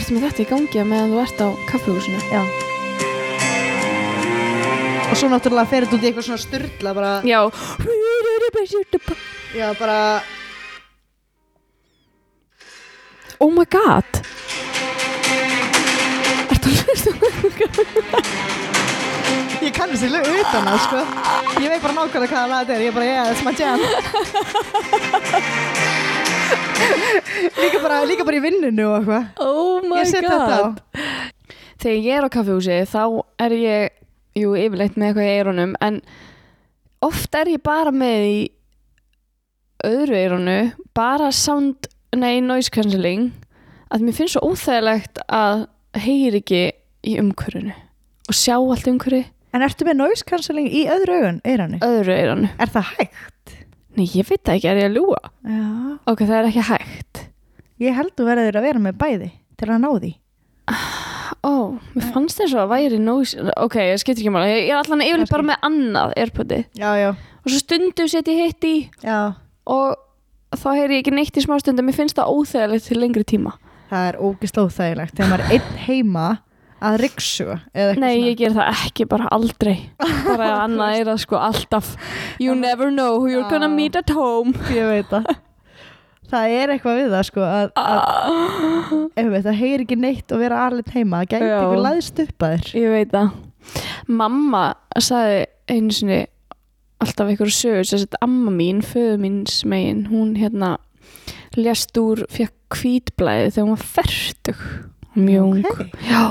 [0.00, 2.16] Varstu með þetta í gangi meðan þú ert á kaffehúsinu?
[2.32, 2.40] já.
[5.10, 7.40] Og svo náttúrulega fer þetta út í eitthvað svona styrla bara, Já.
[9.52, 9.98] Já bara
[13.44, 14.08] Oh my god.
[16.48, 17.12] Ertu að hlusta?
[19.60, 21.04] ég kann þessi lög utan að sko.
[21.60, 22.80] Ég veit bara nákvæmlega hvaða lag þetta er.
[22.80, 23.76] Ég er bara, yeah, that's my jam
[27.62, 30.64] líka bara, líka bara í vinninu og eitthvað Oh my ég set þetta á
[31.80, 33.02] Þegar ég er á kaffehúsi þá
[33.46, 33.96] er ég
[34.38, 36.00] Jú, yfirleitt með eitthvað í eyrunum En
[37.02, 38.38] oft er ég bara með í
[39.88, 40.58] öðru eyrunu
[40.94, 43.30] bara sound nei, noise cancelling
[43.90, 45.64] að mér finnst svo óþægilegt að
[45.98, 46.62] heyri ekki
[47.08, 47.72] í umhverfinu
[48.28, 51.80] og sjá allt umhverfi En ertu með noise cancelling í öðru eiranu?
[51.82, 52.50] öðru eiranu.
[52.62, 53.16] Er það hægt?
[53.98, 55.20] Nei, ég veit það ekki, er ég að ljúga?
[55.50, 55.64] Já.
[56.12, 57.22] Ok, það er ekki hægt.
[57.82, 60.12] Ég held þú verður að vera með bæði til að ná því.
[61.40, 61.52] Ó,
[61.96, 65.32] mér fannst þess að væri noise, ok, ég skiptir ekki mála, ég er allan yfirleitt
[65.32, 67.08] bara með annað airpodi Já, já.
[67.16, 69.32] og svo stundum set ég hitt í Já.
[69.64, 69.96] og
[70.60, 73.54] þá heyri ég ekki neitt í smá stundum, mér finnst það óþægilegt til lengri tíma.
[73.88, 76.26] Það er ógist óþægilegt þegar maður er einn heima
[76.80, 78.10] að eitthvað Nei, svona.
[78.24, 79.76] ég ger það ekki, bara aldrei.
[80.24, 81.92] Bara annað er það sko alltaf.
[82.40, 83.76] You never know who you're gonna Já.
[83.76, 84.54] meet at home.
[84.74, 85.30] Ég veit það.
[86.30, 90.38] Það er eitthvað við það sko að, að ef við það heyri ekki neitt og
[90.44, 92.68] vera alveg heima, það gæti ykkur laðist upp að þér.
[92.78, 93.32] Ég veit það.
[94.20, 94.60] Mamma
[95.02, 95.40] sagði
[95.74, 96.20] einu sinni
[97.02, 100.76] alltaf einhverju sögur, þess að amma mín, föðu míns megin, hún hérna
[101.58, 104.64] lést úr, fekk hvítblæði þegar hún var fertug.
[105.18, 105.64] Mjög ung.
[105.66, 105.80] Ok.
[106.06, 106.22] Já.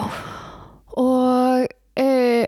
[1.00, 1.68] Og
[2.00, 2.48] e,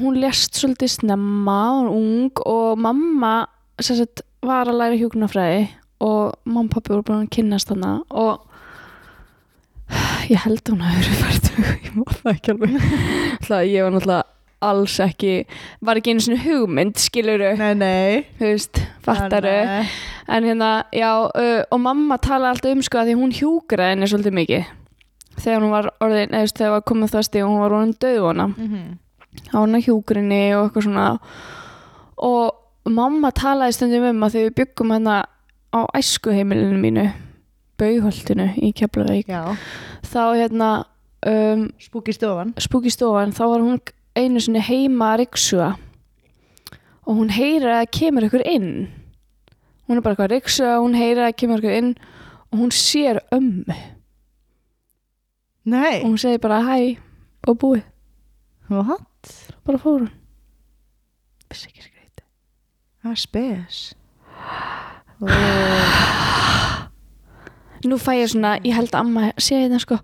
[0.00, 3.34] hún lést svolítið snemma, hún var ung og mamma
[3.80, 5.66] sagt, var að læra hjúknafræði
[6.04, 8.42] og mamma og pappi voru búin að kynnast hana og
[10.26, 12.80] ég held að hún hafi verið fertug, ég má það ekki alveg.
[13.76, 14.24] Ég var náttúrulega
[14.66, 15.32] alls ekki,
[15.84, 18.24] var ekki einu svona hugmynd, skiluru, Nei, nei.
[18.40, 19.52] þú veist, fattaru.
[19.68, 19.90] Nei.
[20.32, 21.10] En hérna, já,
[21.70, 24.72] og mamma talaði alltaf um sko að því hún hjúkraði henni svolítið mikið.
[25.36, 28.46] Þegar hún var orðin, eða þegar var komið það stíð og hún var orðin döðvona.
[28.56, 28.98] Mhm.
[29.52, 31.06] Á henni hjúkrinni og eitthvað svona.
[32.16, 35.16] Og mamma talaði stundum um að þegar við byggum hérna
[35.76, 37.06] á æskuheimilinu mínu,
[37.76, 39.26] Bauholtinu í Keflavík,
[40.02, 40.86] þá hérna,
[41.26, 42.54] um, Spúki stofan.
[42.56, 43.80] spúki stofan, þá var hún
[44.16, 45.76] einu sinni heima að ryksuga
[47.06, 48.88] og hún heyrir að kemur ykkur inn
[49.86, 51.92] hún er bara eitthvað að ryksuga hún heyrir að kemur ykkur inn
[52.50, 53.76] og hún sér ömmu
[55.66, 56.00] Nei.
[56.02, 56.96] og hún segir bara hæ
[57.46, 57.82] og búið,
[58.70, 59.02] What?
[59.66, 60.10] bara fór hún
[61.50, 62.22] vissi ekki skreiti
[63.02, 63.94] Það er spes.
[67.86, 69.96] Nú fæ ég svona, ég held að amma sé þetta sko,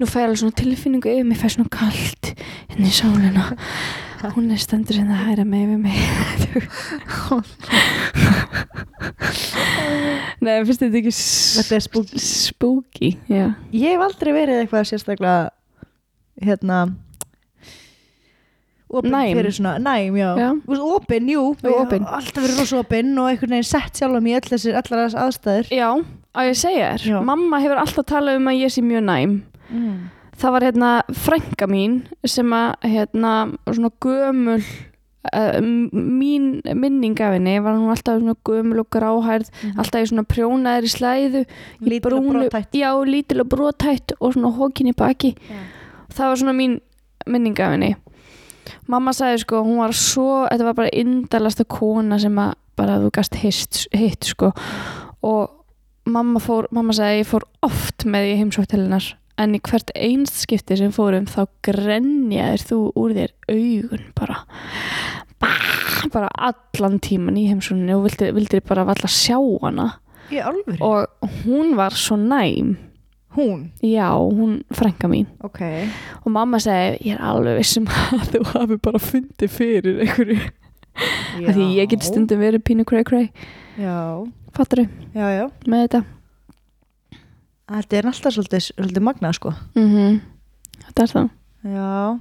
[0.00, 2.24] nú fæ ég alveg svona tilfinningu yfir mig fæ svona kalt
[2.72, 3.44] inn í sálina
[4.36, 5.98] hún er stendur hérna að hæra mig við mig
[10.40, 12.20] Nei, finnst þetta ekki Þetta er spooky.
[12.22, 13.10] spooky.
[13.28, 15.36] Ég hef aldrei verið eitthvað sérstaklega
[16.44, 16.84] hérna
[18.86, 19.32] opinn Næm.
[19.34, 20.50] fyrir svona, næm, já, Já.
[20.78, 22.04] Opinn, jú, opin.
[22.06, 25.88] alltaf verið rosa opinn og einhvern veginn sett sjálf öll þessir allar þess aðstæður já,
[26.36, 29.34] að ég segja þér mamma hefur alltaf talað um að ég sé mjög næm
[29.70, 29.96] mm.
[30.36, 33.32] Það var hérna frænka mín sem að hérna
[33.66, 40.04] svona gömul uh, mín minning af henni var hún alltaf svona gömul og gráhærð alltaf
[40.04, 41.44] í svona prjónaðir í slæðu.
[41.80, 42.74] Lítil og brothætt.
[42.76, 45.60] já, lítil og brotætt og svona hókin í baki Já.
[46.12, 46.80] það var svona mín
[47.26, 47.94] minning af henni
[48.86, 53.10] mamma sagði sko, hún var svo þetta var bara indalasta kona sem að bara þú
[53.14, 54.52] gast hitt, hitt sko
[55.22, 55.50] og
[56.06, 60.78] mamma fór mamma sagði ég fór oft með í heimsóttelinnar en í hvert einst skipti
[60.78, 64.40] sem fórum þá grenjaðir þú úr þér augun bara.
[65.42, 69.90] Bara, bara allan tíman í heimsóninni og vildi, vildi bara valla sjá hana.
[70.80, 72.76] Og hún var svo næm.
[73.36, 73.70] Hún?
[73.84, 75.26] já, hún frænka mín.
[75.44, 75.60] Ok.
[76.24, 77.84] og mamma segi, ég er alveg vissum
[78.16, 80.38] að þú hafi bara fundið fyrir einhverju.
[81.36, 83.28] Því ég get stundum verið pínu cray cray.
[83.76, 84.24] Já,
[84.56, 85.50] fattur já.
[85.68, 86.04] með þetta
[87.66, 89.52] Þetta er alltaf svolítið, svolítið magnað, sko.
[89.74, 90.20] mm
[90.86, 91.28] þetta er það
[91.66, 92.20] Já.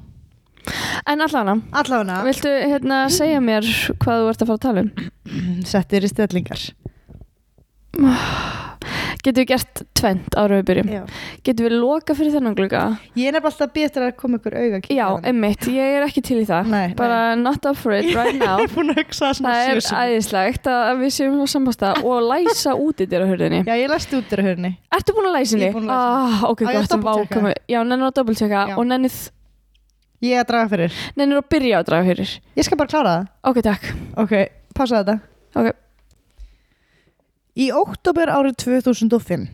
[1.11, 3.67] en allavega, Allavega, viltu hérna segja mér
[4.01, 6.63] hvað þú ert að fara að tala um settir í stellingar.
[9.25, 11.01] Getum við gert tvent ára við byrjum Já.
[11.47, 12.81] getum við loka fyrir þennan glugga
[13.17, 16.23] Ég er nefnilega alltaf betur að koma ykkur auga að já, emmitt, ég er ekki
[16.29, 18.99] til í það Nei, bara not up for it right now Ég er búin að
[19.03, 23.09] hugsa það svona það er æðislegt að við séum á samasta og læsa út í
[23.11, 24.73] dyr á hurðinni Já, ég læsti út þér hörni.
[24.95, 25.65] Ertu búin að læsa henni?
[25.65, 27.39] Ég er búin að læsa Ah, ok, að gott, vá, double-checka?
[27.39, 28.75] komu- Já, nennir að doppeltjekka Já.
[28.77, 29.15] og nennir,
[30.25, 30.93] Ég að draga fyrir.
[31.19, 33.27] nennir að byrja að draga fyrir Ég skal bara klára það.
[33.51, 33.89] Ok, takk
[34.23, 34.33] Ok,
[34.77, 35.17] pása þetta.
[35.55, 35.73] Ok.
[37.55, 39.45] Í óttobur árið 2005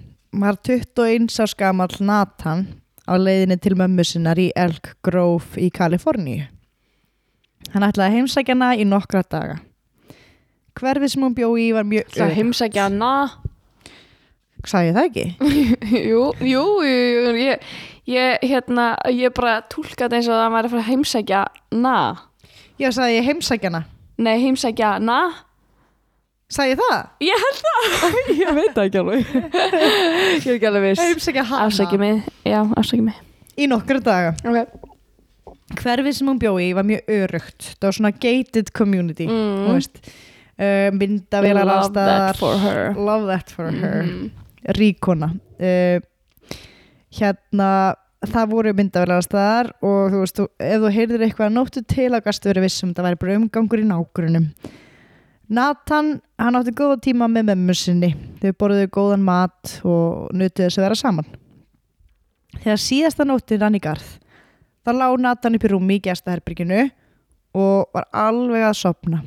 [0.41, 2.63] var 21 árs gamall Nathan
[3.05, 6.47] á leiðinni til mömmu sinnar í Elk Grove í Kaliforníu.
[7.75, 9.59] Hann ætlaði að heimsækja hana í nokkra daga.
[10.79, 12.09] Hverfið sem hún bjó í var mjög...
[12.15, 13.11] Það heimsækja hana
[14.65, 15.27] Sagði ég það ekki?
[16.09, 17.69] Jú, jú, jú, ég,
[18.09, 21.45] ég, hérna, ég bara túlkaði eins og það að fara að heimsækja
[21.77, 21.95] na
[22.81, 23.85] Já, sagði ég heimsækja hana.
[24.17, 24.95] Nei, heimsækja
[26.71, 26.97] ég það?
[27.23, 28.15] Ég held það.
[28.41, 29.29] Ég veit það ekki alveg.
[29.31, 31.03] Ég er ekki alveg viss.
[31.05, 31.67] Heimsækja hana.
[31.69, 32.23] Afsækja mig.
[32.47, 33.19] Já, afsækja mig.
[33.61, 34.33] Í nokkru daga.
[34.43, 34.87] Ok.
[35.81, 39.61] Hverfið sem hún bjói í var mjög örugt Það var svona gated community Mm.
[39.69, 40.01] Þú veist.
[40.61, 42.91] Uh, Myndavélar Love that for her.
[42.99, 44.03] Love that for her.
[44.03, 44.31] Mhm.
[44.77, 45.31] Ríkona.
[45.57, 46.03] Uh,
[47.15, 47.71] Hérna
[48.21, 52.11] Það voru myndavélar allstaðar Og þú veist, þú, ef þú heyrðir eitthvað að nóttu til
[52.13, 54.45] að gastu verið vissum Það væri bara umgangur í nágrunum
[55.51, 58.13] Nathan, hann átti góða tíma með mömmu sinni.
[58.39, 61.27] Þau borðuðu góðan mat og nutuðu þess að vera saman.
[62.61, 64.07] Þegar síðasta nóttin rann í garð,
[64.85, 66.85] þá lá Nathan upp í rúmi í gestaherbyrginu
[67.57, 69.21] og var alveg að sopna.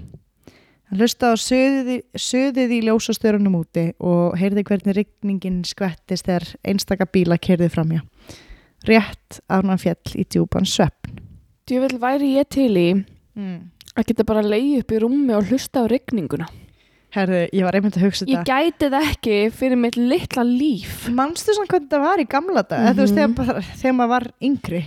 [0.89, 6.49] Hann hlustaði á söðið, í- söðið í ljósastörunum úti og heyrði hvernig rigningin skvettist þegar
[6.65, 8.01] einstaka bíla kerði framjá.
[8.89, 11.21] Rétt að hann fjall í djúpan svefn.
[11.69, 12.89] Djöfull væri ég til í
[13.35, 13.71] Mm.
[13.97, 16.49] Að geta bara leið upp í rúmi og hlusta á rigninguna.
[17.15, 18.55] Herðu, ég var einmitt að hugsa Ég þetta.
[18.59, 21.09] gæti það ekki fyrir mitt litla líf.
[21.15, 22.95] Manstu svona hvernig það var í gamla dag mm -hmm.
[22.97, 23.35] þú veist, þegar, Mhm.
[23.35, 24.85] bara, þegar maður var yngri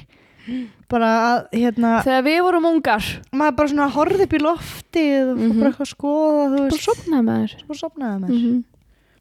[0.89, 5.37] bara að, hérna Þegar við vorum ungar, maður bara svona horfði upp í loftið og
[5.37, 5.59] fór Mhm.
[5.59, 7.53] bara eitthvað að skoða þú bara veist, sopnaði með þér.
[7.65, 8.63] svo sopnaði maður Mm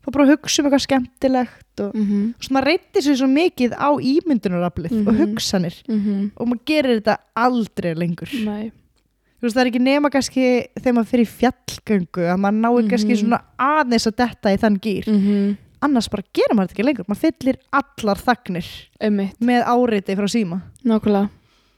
[0.06, 2.34] fór bara að hugsa um eitthvað skemmtilegt og -hmm.
[2.38, 5.18] svo maður reyndi sér svo mikið á ímyndunaraflið og Mhm.
[5.18, 8.70] hugsanir Mm og maður gerir þetta aldrei lengur Nei.
[9.46, 10.46] Veist, það er ekki nema kannski
[10.80, 12.90] þegar maður fyrir fjallgöngu að maður nái Mhm.
[12.90, 15.56] kannski svona aðeins að detta í þann gýr Mm
[15.86, 20.26] annars bara gerir maður þetta ekki lengur maður fyllir allar þagnir Einmitt, með áreiti frá
[20.26, 21.28] síma nákvæmlega.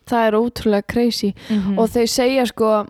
[0.09, 1.35] Það er ótrúlega crazy.
[1.51, 1.79] mm.
[1.79, 2.87] Og þau segja sko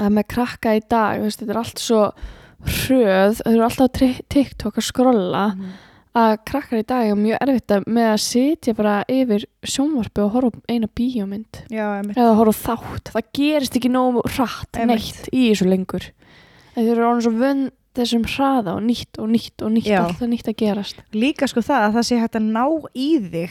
[0.00, 2.00] að með krakka í dag, veist, þetta er allt svo
[2.64, 3.96] hröð, þau eru alltaf á
[4.34, 5.44] TikTok að skrolla
[6.14, 10.32] að krakkar í dag er mjög erfitt að- með að sitja bara yfir sjónvarpi og
[10.32, 11.62] horfa eina bíómynd.
[11.70, 14.86] Já, eða horfa þátt, það gerist ekki nógu Einmitt.
[14.86, 16.10] neitt í þessu lengur.
[16.76, 20.00] En þau eru orðin svo vönn þessum hraða og nýtt og nýtt og nýtt Já.
[20.06, 20.96] alltaf nýtt að gerast.
[21.12, 23.50] Líka sko það að það sé hægt að ná í þig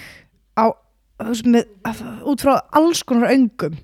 [0.60, 0.65] á,
[1.45, 1.65] með,
[2.26, 3.78] út frá alls konar öngum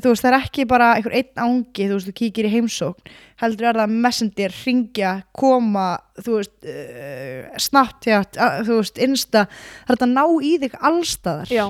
[0.00, 3.14] þú veist, það er ekki bara einhver einn ángi, þú veist, þú kíkir í heimsókn
[3.42, 5.86] heldur er það messendir, ringja koma,
[6.22, 9.46] þú veist uh, Snapchat, uh, þú veist Insta,
[9.88, 11.64] það er að ná í þig allstaðar já,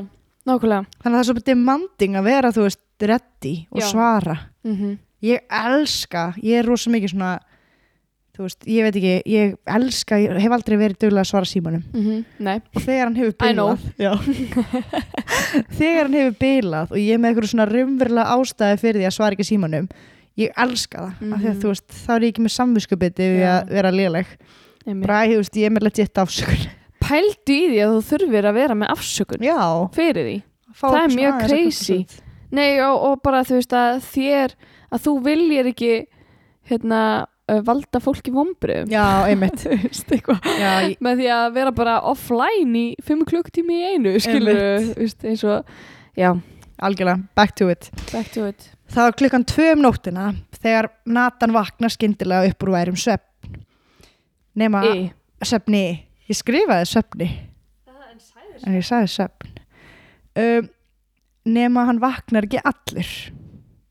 [0.49, 0.99] nákvæmlega.
[1.01, 3.89] Þannig að það er svo demanding að vera, þú veist ready og Já.
[3.91, 4.37] svara.
[4.63, 7.33] Mm ég elska, ég er rosa mikið svona
[8.33, 11.83] þú veist, ég veit ekki ég elska, ég hef aldrei verið duglega að svara símanum.
[12.39, 13.35] Nei, og þegar hann hefur
[14.01, 14.13] já.
[15.79, 19.17] þegar hann hefur bilað og ég er með eitthvað svona raunverulega ástæði fyrir því að
[19.19, 19.89] svara ekki símanum
[20.41, 21.61] ég elska það, mm af því að Mhm.
[21.63, 23.53] þú veist þá er ég ekki með samviskupiti við Já.
[23.53, 24.27] að vera léleg.
[24.87, 26.63] Bara, þú veist, ég er með legit afsökun.
[27.03, 29.59] Pældu í því að þú þurfir að vera með afsökun já,
[29.93, 30.37] fyrir því.
[30.73, 32.07] Fá Það er mjög crazy.
[32.53, 34.55] Nei og, og bara þú veist að þér
[34.93, 35.93] að þú viljir ekki
[36.71, 37.27] hérna
[37.67, 39.65] valda fólki vombriðum já, einmitt.
[40.63, 44.61] Já, ég, með því að vera bara offline í fimm klukktími í einu skilur
[44.95, 45.67] veist eins og
[46.19, 46.31] já,
[46.79, 47.91] algjörlega, back to it.
[48.13, 48.71] Back to it.
[48.93, 50.29] Það var klukkan tvö um nóttina
[50.63, 53.59] þegar Nathan vaknar skyndilega upp úr værum svefn.
[54.59, 54.97] Nema í
[55.49, 55.85] svefni,
[56.29, 57.29] ég skrifaði svefni,
[58.63, 59.55] en ég sagði svefn.
[60.39, 60.69] Um,
[61.49, 63.15] nema hann vaknar ekki allur.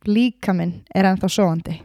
[0.07, 1.81] Líka minn er ennþá sofandi.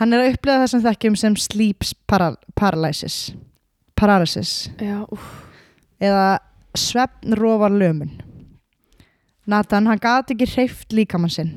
[0.00, 3.34] Hann er að upplega það sem þekkjum sem sleep paral paralysis.
[4.00, 4.70] Paralysis.
[4.80, 5.04] já,
[6.00, 6.38] eða
[6.72, 8.14] svefnrófar lömun.
[9.44, 11.56] Nathan, hann gat ekki hreift líkamann sinn,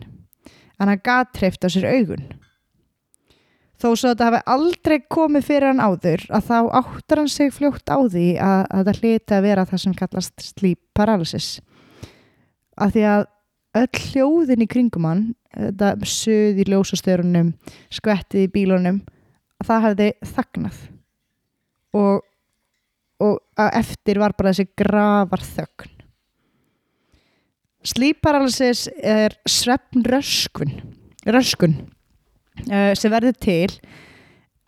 [0.75, 2.25] en hann gat hreift á sér augun.
[3.79, 7.51] Þó svo að þetta hafi aldrei komið fyrir hann áður að þá áttar hann sig
[7.51, 11.47] fljótt á því að, að þetta hlyti að vera það sem kallast sleep paralysis.
[12.75, 13.25] Af því að
[13.78, 17.54] öll hljóðin í kringum hann, þetta söð í ljósastörunum,
[17.94, 19.02] skvettið í bílunum,
[19.64, 20.86] það hefði þagnað.
[21.94, 22.22] Og
[23.24, 25.92] og eftir var bara þessi grafar þögn
[27.84, 30.74] sleep paralysis er svefn röskun
[32.72, 33.70] uh, sem verður til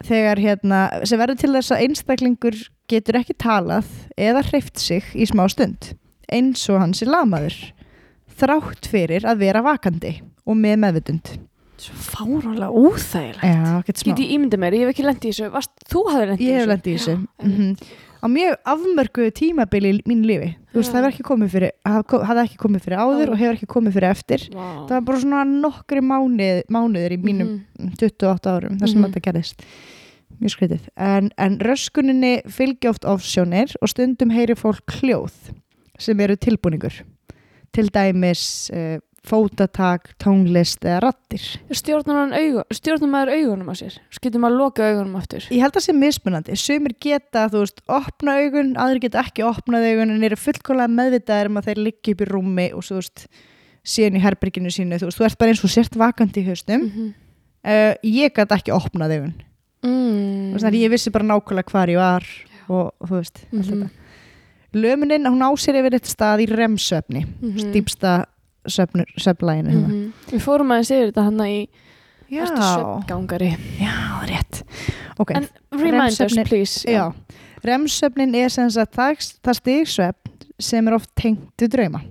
[0.06, 2.60] þegar hérna sem verður til þess að einstaklingur
[2.92, 3.88] getur ekki talað
[4.20, 5.94] eða hreift sig í smá stund
[6.32, 7.56] eins og hans er lamaður
[8.40, 11.36] þrátt fyrir að vera vakandi og með meðvutund
[11.78, 11.94] svo
[13.82, 14.14] ekkert smá.
[14.16, 15.50] Get ég ímyndið mér, ég hef ekki lendið í þessu.
[15.52, 16.62] Varst, þú hafði lendið í Ég þessu.
[16.62, 17.16] hef lendið í þessu.
[17.44, 17.88] Mm -hmm.
[18.26, 20.50] á mjög afmörku tímabili í mínu lífi.
[20.72, 23.54] Þú veist, það hefur ekki komið fyrir haf- hafði ekki komið fyrir áður og hefur
[23.56, 24.40] ekki komið fyrir eftir.
[24.56, 24.88] Vá.
[24.88, 27.92] það var bara svona nokkri mánuð, mánuðir í mínum Mhm.
[28.00, 29.12] 28 árum þar sem Mhm.
[29.12, 29.56] þetta gerðist.
[30.42, 35.32] Mjög skritið en, en röskuninni fylgja oft ofsjónir og stundum heyri fólk hljóð
[36.00, 37.04] sem eru tilbúningur
[37.76, 41.42] til dæmis uh, fótatak, tónlist eða rattir.
[41.74, 42.30] Stjórnar,
[43.10, 43.96] maður augunum á sér?
[44.22, 45.48] Getur maður að loka augunum aftur?
[45.50, 46.58] Ég held að það sé mismunandi.
[46.62, 51.50] Sumir geta, þú veist, opna augun, aðrir geta ekki opnað augun en eru fullkólega meðvitaðir
[51.52, 53.26] um að þeir liggja upp í rúmi og svo, þú veist,
[53.96, 56.88] síðan í herberginu sínu, þú veist, þú ert bara eins og sért vakandi í haustum.
[56.90, 57.14] -hmm.
[57.66, 59.34] Uh, ég gæti ekki opnað augun.
[59.82, 60.54] mm.
[60.54, 62.26] Þannig að ég vissi bara nákvæmlega hvar ég var
[62.70, 63.64] og, og þú veist, allt Mhm.
[63.82, 64.05] þetta.
[64.76, 67.72] Lömunin, hún á sér yfir eitt stað í remsöfni, Mhm.
[67.74, 68.26] dýpsta
[68.68, 69.72] söfnlæginu.
[69.72, 70.14] Mm Mhm.
[70.32, 71.68] Við fórum aðeins yfir þetta hann í
[72.30, 73.58] Já, Ertu svefngangari?
[73.80, 74.64] já, rétt.
[75.20, 77.14] Ok, En remind us please já.
[77.64, 82.02] Remsöfnin er sem sagt það, það stigsöfn sem er oft tengt við drauma.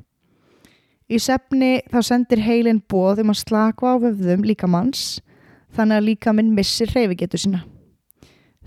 [1.10, 5.20] Í sefni þá sendir heilin bóð um að slaka á vöfðum líkamanns
[5.76, 7.64] þannig að líkaminn missir hreyfigetu sína.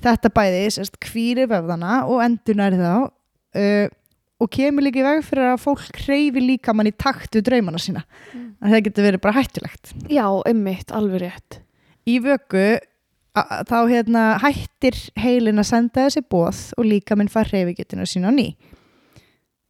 [0.01, 3.10] Þetta bæði sérst kvíri vöfðana og endurnæri þá
[3.58, 3.88] uh,
[4.38, 8.04] og kemur líka í veg fyrir að fólk hreyfi líkamann í takt við draumana sína.
[8.34, 8.52] Mm.
[8.62, 9.96] að það getur verið bara hættulegt.
[10.10, 11.60] Já, einmitt, alveg rétt
[12.08, 12.67] Í vöku
[13.38, 18.54] þá hérna, hættir heilin að senda þessi bóð og líka minn fær hreyfigetuna sína ný.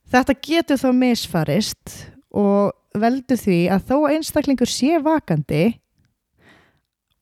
[0.07, 1.97] Þetta getur þó misfarist
[2.31, 5.65] og veldur því að þó einstaklingur sé vakandi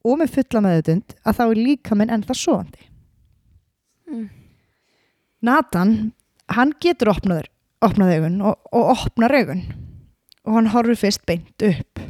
[0.06, 2.86] og með fulla meðutund að þá er líka minn ennþá svoandi.
[4.06, 4.28] Mm.
[5.46, 5.96] Nathan,
[6.52, 7.48] hann getur opnaður,
[7.84, 9.64] opnað augun og, og opnar augun
[10.46, 12.00] og hann horfir fyrst beint upp.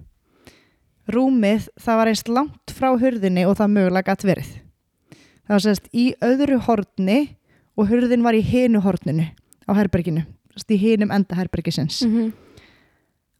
[1.09, 4.49] Rúmið það var einst langt frá hurðinni og það mögulega gætt verið.
[5.47, 7.21] Það var sérst í öðru horni
[7.79, 9.29] og hurðin var í hinu horninu
[9.67, 12.03] á herberginu, sérst í hinum enda herbergisins.
[12.03, 12.33] -hmm.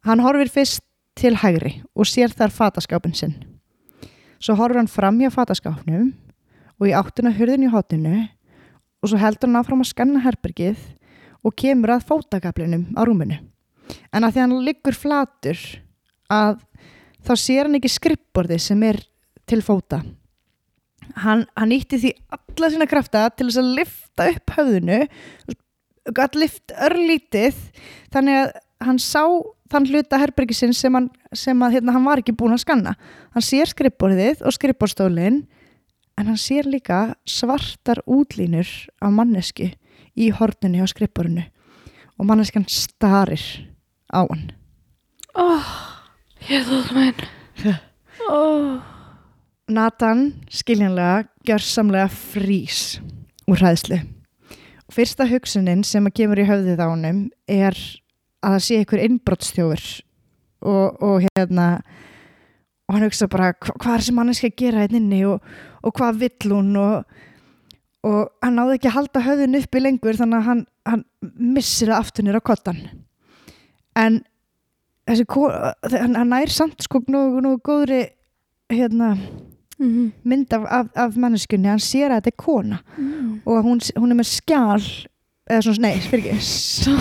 [0.07, 0.83] Hann horfir fyrst
[1.15, 3.35] til hægri og sér þar fataskápin sinn.
[4.39, 6.13] Svo horfir hann fram hjá fataskápnum
[6.79, 8.29] og í áttuna hurðin í hotinu
[9.01, 10.79] og svo heldur hann áfram að skanna herbergið
[11.45, 13.39] og kemur að fótakaplinum á rúminu.
[14.11, 15.59] En að því hann liggur flatur
[16.33, 16.59] að
[17.27, 18.99] þá sér hann ekki skrippborði sem er
[19.47, 20.01] til fóta.
[21.23, 24.99] Hann, hann nýtti því alla sína krafta til þess að lifta upp höfðinu
[26.15, 27.55] gætt lift örlítið
[28.13, 28.51] þannig að
[28.87, 29.23] hann sá
[29.71, 32.93] þann hluta herbergisinn sem, hann, sem að hérna, hann var ekki búin að skanna.
[33.35, 35.41] Hann sér skrippborðið og skrippborðstólinn
[36.17, 38.67] en hann sér líka svartar útlínur
[39.01, 39.69] af mannesku
[40.17, 41.45] í horninu á skrippborðinu
[42.17, 43.43] og manneskan starir
[44.09, 44.51] á hann.
[45.37, 45.67] oh,
[46.49, 47.25] Ég þótt minn
[48.31, 48.77] oh.
[49.67, 52.99] Nathan skiljanlega gjörsamlega frís
[53.47, 53.97] úr hræðslu.
[54.93, 57.75] Fyrsta hugsunin sem að kemur í höfðið á honum er
[58.39, 59.87] að það sé einhver innbrotstjófur
[60.63, 61.67] og, og hérna
[62.87, 65.43] og hann hugsa bara hva, hvað er sem manneski að gera hérna inni og,
[65.83, 67.19] og hvað vill hún og,
[68.07, 71.03] og hann náði ekki að halda höfðin uppi lengur þannig að hann, hann
[71.57, 72.81] missir nýra á kottan
[73.97, 74.21] en
[75.07, 75.27] þessi
[75.97, 78.05] hann, hann nær samt sko nú, nú góðri
[78.71, 80.11] hérna mm -hmm.
[80.23, 83.41] mynd af, af, af manneskunni, hann sér að þetta er kona mm.
[83.45, 85.07] og hún, hún er með skjál
[85.47, 86.93] eða svona, nei, fyrir ekki.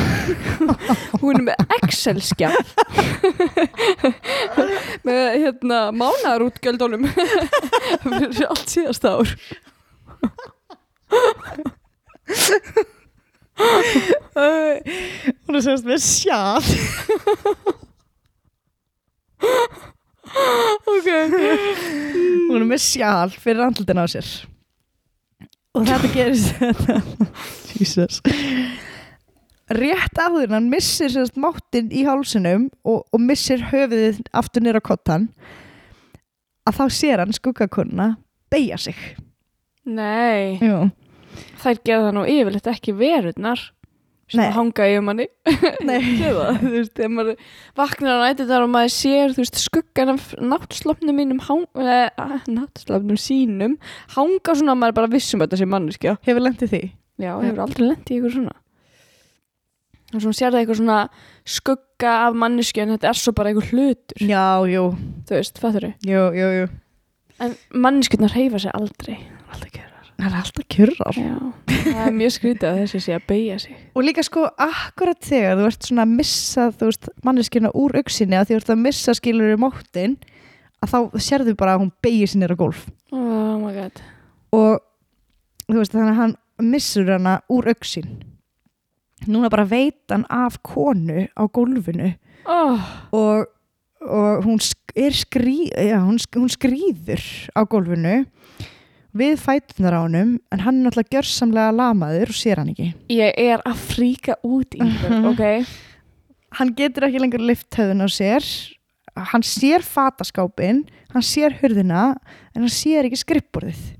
[1.22, 2.56] Hún er með Excel-skjál
[5.06, 7.06] með hérna mánarútgjöldunum
[8.06, 9.28] fyrir allt síðast ár.
[15.46, 16.62] Hún er semst með skjál
[20.86, 24.28] Ok hún er með skjál fyrir andlutin á sér
[25.76, 27.00] og þetta gerist þetta
[27.76, 28.20] Jesus.
[29.76, 35.28] Rétt áður hann missir semst máttinn í hálsunum og, og missir höfuðið aftur nýra kottan
[36.66, 38.12] að þá sér hann skuggakunna
[38.52, 39.00] beigja sig.
[39.86, 40.88] Nei, Jú.
[41.62, 43.60] þær það nú yfirleitt ekki verurnar
[44.26, 44.50] sem Nei.
[44.56, 45.26] hanga í um manni.
[46.20, 50.12] Gefa, þú veist, þegar maður vaknar á nætti þar og maður sér, þú veist, skuggan
[50.16, 51.42] af náttslopnum mínum
[51.78, 53.76] eh, náttslopnum sínum
[54.16, 56.16] hanga svona að maður bara vissum þetta sé manneskja.
[56.26, 56.82] Hefur lendið því?
[57.22, 58.56] Já, hefur aldrei lent í ykkur svona.
[60.14, 60.98] Og svo sér það eitthvað svona
[61.56, 64.22] skugga af manneskju en þetta er svo bara einhver hlutur.
[64.22, 64.88] Já, jú,
[65.26, 66.70] þú veist, fattur þau jú, jú, jú.
[67.42, 69.18] En manneskjurnar reyfa sig aldrei.
[69.50, 71.34] Alltaf kjörar það er alltaf kjurrar Já,
[71.68, 73.82] það er mjög skrítið að þessi sé að beigja sig.
[73.92, 78.38] Og líka sko, akkurat þegar þú ert svona að missa, þú veist, manneskina úr auksinni
[78.38, 80.16] að því þú ert að missa skilur í máttin
[80.84, 84.02] að þá sérðu bara að hún beigir sinni á golf Oh my god.
[84.56, 84.80] Og
[85.68, 88.16] þú veist, þannig að hann missur hana úr auksin
[89.26, 92.12] núna bara veit hann af konu á golfinu
[92.46, 92.80] oh,
[93.12, 93.46] og,
[94.04, 98.24] og hún sk er skrí, já, hún, sk hún skrýður á golfinu
[99.18, 102.88] við fætunar á honum en hann er náttúrulega gjörsamlega lamaður og sér hann ekki.
[103.12, 105.26] Ég er að fríka út í ykkur, Mhm.
[105.32, 105.66] ok?
[106.58, 108.44] Hann getur ekki lengur lift höfðun á sér.
[109.16, 112.16] Hann sér fataskápin hann sér hurðina
[112.54, 113.96] en hann sér ekki skrippborðið.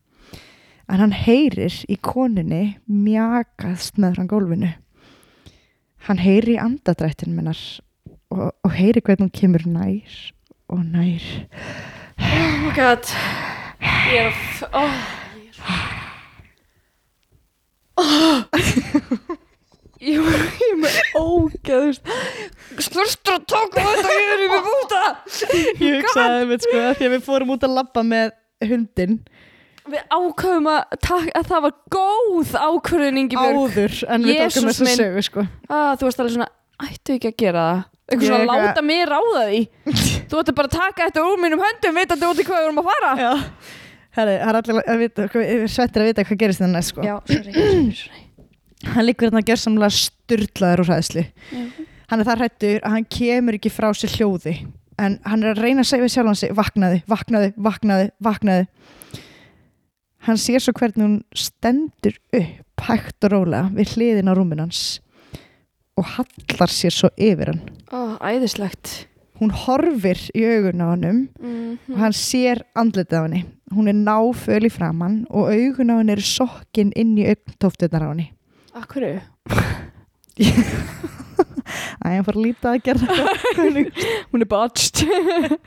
[0.88, 4.74] En hann heyrir í konunni mjakaðst með frá gólfinu.
[6.06, 7.58] Hann heyrir í andadrættin minnar
[8.30, 10.32] og, og heyrir hvernig hún kemur nær
[10.70, 11.24] og nær.
[12.18, 13.02] Oh my god
[13.80, 14.34] Ég er að
[14.80, 14.94] oh,
[20.00, 22.10] Ég er Ég er með ógeðust
[22.84, 25.02] Slustu að taka þetta ég er mig búta
[25.80, 28.34] ég hugsaði með sko að við fórum út að labba með
[28.66, 29.18] hundin
[29.86, 30.96] Við ákveðum að,
[31.38, 33.58] að það var góð ákvörðun Ingibjörg.
[33.70, 34.96] Áður en við tókum minn.
[34.98, 35.44] sögu sko.
[35.70, 36.48] Ah, Þú varst alveg svona,
[36.82, 39.62] ættu ekki að gera það Eitthvað svona eitthvað- láta mig ráða því
[40.30, 42.82] Þú ættu bara að taka þetta úr mínum höndum vitandi út í hvað við erum
[42.82, 43.32] að fara já
[44.16, 45.26] það er allir að vita,
[45.68, 47.04] svettir að vita hvað gerist sko.
[47.04, 48.22] Sorry, sorry, sorry.
[48.94, 51.62] hann liggur hérna að gera samlega styrlaður og hræðslu Já.
[52.10, 54.54] hann er það hrættur að hann kemur ekki frá sér hljóði
[54.96, 58.66] en hann er að reyna að segja við sjálfan sig vaknaði, vaknaði, vaknaði, vaknaði
[60.26, 64.84] hann sér svo hvernig hún stendur upp hægt og rólega við hliðin á rúmin hans
[65.96, 67.60] og hallar sér svo yfir hann.
[67.92, 69.06] Ó, æðislegt.
[69.40, 73.42] Hún horfir í augun á hannum mm og hann sér andlitið á henni.
[73.74, 78.08] Hún er náföl í framann og augun á henni eru sokkin inn í augntóftunar á
[78.12, 78.30] henni.
[78.76, 79.12] Akkurru?
[80.36, 83.14] Æ, hann fór að líta að gera
[84.30, 85.02] Hún er botched.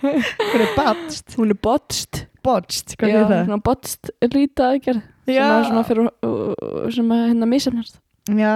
[0.02, 2.26] Hún er batst Hún er botched.
[2.44, 3.42] Botst, hvað Já, er það?
[3.50, 8.00] svona aðgerð sem að svona fyrir uh, sem að hérna misafnast
[8.40, 8.54] Já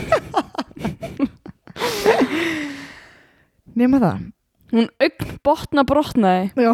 [3.78, 4.16] Nema það
[4.70, 6.72] Hún augn botna brotnaði Já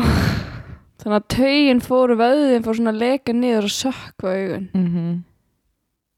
[1.06, 5.24] þannig að taugin fóru vöðin fór svona að leka niður og sökva augun mm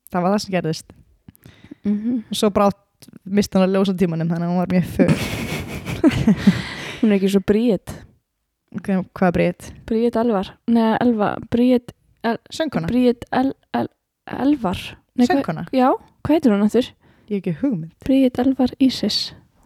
[0.08, 0.92] Það var það sem gerðist
[1.84, 2.22] mm -hmm.
[2.30, 5.14] og svo brátt misti hann að ljósa tímanum þannig að hún var mjög föl
[7.00, 7.92] Hún er ekki svo bríð
[8.76, 9.72] okay, Hvað er breyt?
[9.86, 11.92] Bríð Elvar Nei, Elva Bríð
[12.50, 12.88] Söngkona?
[12.88, 13.88] Bríð El, El,
[14.26, 14.78] Elvar
[15.14, 15.66] Nei, Söngkona?
[15.72, 16.88] Já, hvað heitir hún aftur?
[17.28, 17.92] Ég hef ekki hugmynd.
[18.04, 19.18] Bríð Elvar Ísis.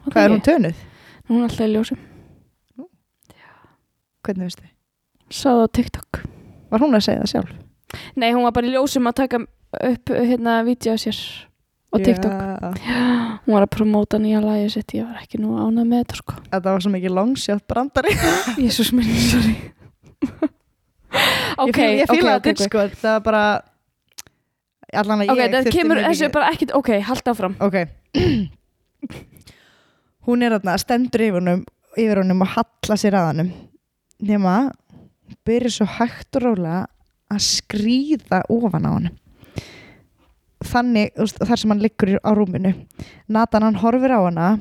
[0.08, 0.78] Hvað er hún tönuð?
[1.28, 2.00] Hún er alltaf í ljósum.
[4.26, 4.66] Hvernig veistu?
[5.32, 6.20] Sáðu á TikTok.
[6.72, 7.54] Var hún að segja það sjálf?
[8.18, 9.40] Nei, hún var bara í ljósum að taka
[9.92, 11.18] upp hérna vídeo sér
[11.94, 12.34] á TikTok.
[12.82, 13.00] Já.
[13.46, 14.94] Hún var að promóta nýja lagi sitt.
[14.98, 16.38] Ég var ekki nú ánað með þetta sko.
[16.50, 18.14] Þetta var svo mikið longshot brandari.
[18.64, 19.54] Jésús minn, sorry.
[21.62, 22.86] Ok, Ég fíla, ég ok, fíla ok, þetta sko.
[23.02, 23.44] Það var bara
[24.92, 27.54] Allan að Ok, ég þurfti kemur mikið- þessu bara ekkit Ok, halda áfram.
[27.60, 27.76] Ok.
[30.26, 31.62] Hún er þarna stendur yfir honum,
[31.98, 33.48] yfir honum og halla sér að honum.
[34.22, 36.84] Nema hún byrjar svo hægt og rólega
[37.32, 39.16] að skríða ofan á honum.
[40.62, 42.70] Þannig, veist, þar sem hann liggur á rúminu.
[43.28, 44.60] Nathan hann horfir á hana.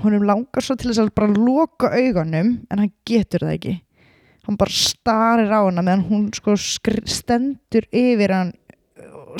[0.00, 3.74] Honum langar svo til þess að bara loka augunum en hann getur það ekki.
[4.46, 8.54] Hann bara starir á hana meðan hún sko stendur yfir hann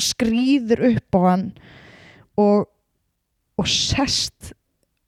[0.01, 1.45] skrýður upp á hann
[2.39, 2.69] og,
[3.59, 4.53] og sest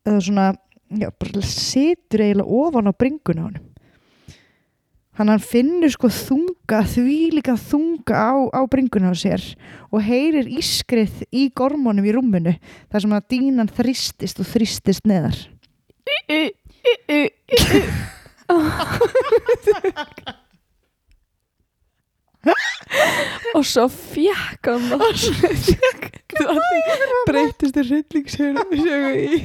[0.06, 0.48] eða svona
[0.94, 1.10] já,
[1.42, 3.50] situr eiginlega ofan á bringuna
[5.16, 9.42] hann hann finnur sko þunga því líka þunga á, á bringuna á sér
[9.90, 12.54] og heyrir ískrið í gormunum í rúmunu
[12.92, 15.38] þar sem að dínan þristist og þristist neðar
[23.58, 25.06] Og svo fjekk hann það.
[27.30, 29.40] Breytist í hryllingsögu í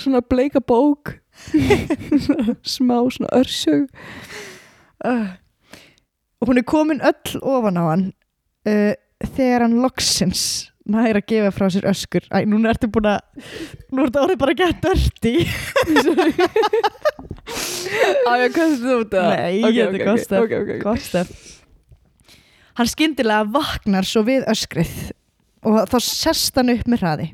[0.00, 1.14] svona bleika bók.
[2.74, 3.88] Smá svona örsög
[5.04, 5.32] uh,
[6.38, 8.04] og hún er komin öll ofan á hann
[8.70, 8.92] uh,
[9.34, 10.44] þegar hann loksins
[10.84, 12.26] næri að gefa frá sér öskur.
[12.28, 13.20] Æ, núna ertu búin að
[13.90, 15.34] nú ertu árið bara að geta dörti
[18.24, 20.44] Á ég að þú út Nei, ég geti gott stef.
[20.44, 20.82] ok, ok, ok.
[20.84, 21.28] gott stef
[22.78, 24.94] hann skyndilega vaknar svo við öskrið
[25.64, 27.28] og þá sest hann upp með hraði.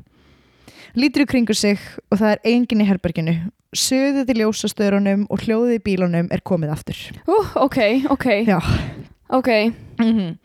[0.95, 1.79] Lítur í kringu sig
[2.11, 3.35] og það er enginn í herberginu.
[3.71, 6.99] Söðið í ljósastöðrunum og hljóðið í bílunum er komið aftur.
[7.23, 7.79] Ú, ok,
[8.11, 8.27] ok.
[8.43, 8.59] Já.
[9.31, 10.37] Ok, mm -hmm.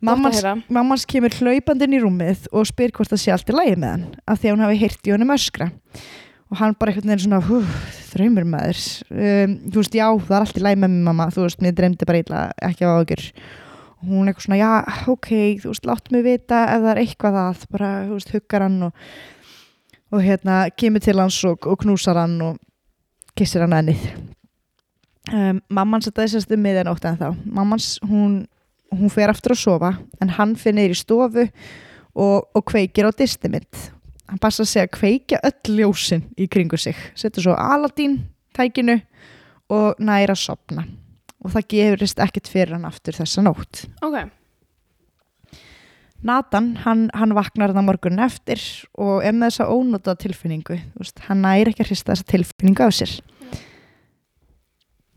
[0.00, 3.90] mammans, mammans kemur hlaupandinn í rúmið og spyr hvort það sé allt í lagi með
[3.90, 5.70] hann af því að hún hafi heyrt í honum öskra.
[6.50, 7.64] Og hann bara einhvern veginn svona hú,
[8.12, 8.80] þraumur maður.
[9.10, 11.30] Um, þú veist, já, það er allt í lagi með mig mamma.
[11.30, 13.32] Þú veist, mér dreymdi bara illa, ekki á ágjur
[14.06, 14.70] hún eitthvað svona, já,
[15.12, 15.30] ok
[15.62, 18.78] þú veist, láttu mig vita ef það er eitthvað að bara, þú veist, huggar hann
[18.88, 19.06] og,
[20.10, 22.60] og hérna, kemur til hans og, og knúsar hann og
[23.38, 24.06] kissir hann ennið.
[25.30, 28.40] Um, mamman setja þessast um miðjan ótt en þá mammans, hún
[28.94, 29.92] hún fer aftur að sofa
[30.22, 33.90] en hann fyrir niður í stofu og, og kveikir á disti mitt.
[34.30, 36.98] Hann passa sig að kveikja öll ljósin í kringu sig.
[37.18, 38.20] Setur svo Aladín
[38.56, 38.98] tækinu
[39.70, 40.86] og næra að sopna
[41.40, 43.86] og það gefurist ekkert fyrir hann aftur þessa nótt.
[44.04, 44.28] Ok,
[46.26, 48.60] Nathan, hann, hann vaknar það morgun eftir
[49.00, 52.96] og er með þessa ónóta tilfinningu, veist, hann næri ekki að hrista þessa tilfinningu af
[52.98, 53.14] sér.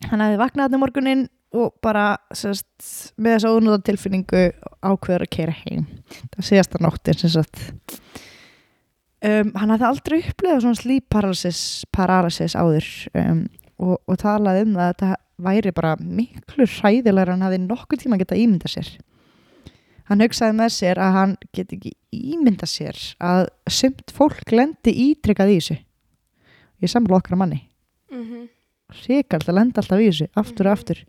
[0.07, 2.05] Hann hefði vaknað þetta morgunin og bara
[2.35, 2.69] sérst,
[3.19, 4.45] með þessa ónóta tilfinningu
[4.79, 5.89] ákveður að kera heim.
[6.37, 7.65] Það síðasta nóttin sem sagt.
[9.23, 11.59] Um, hann hafði aldrei upplegað svona sleep paralysis,
[11.95, 12.87] paralysis áður
[13.19, 13.45] um,
[13.79, 18.19] og, og talaði um það að væri bara miklu hræðilegur en hann hafði nokkuð tíma
[18.21, 18.89] geta ímynda sér.
[20.09, 21.93] Hann hugsaði með sér að hann geti ekki
[22.35, 25.77] ímynda sér að sumt fólk lendi ítrykkað í þessu.
[26.83, 27.63] Ég samla okkar manni.
[28.11, 28.49] Mm
[29.07, 30.99] ríkald að lenda alltaf í þessu, aftur og aftur.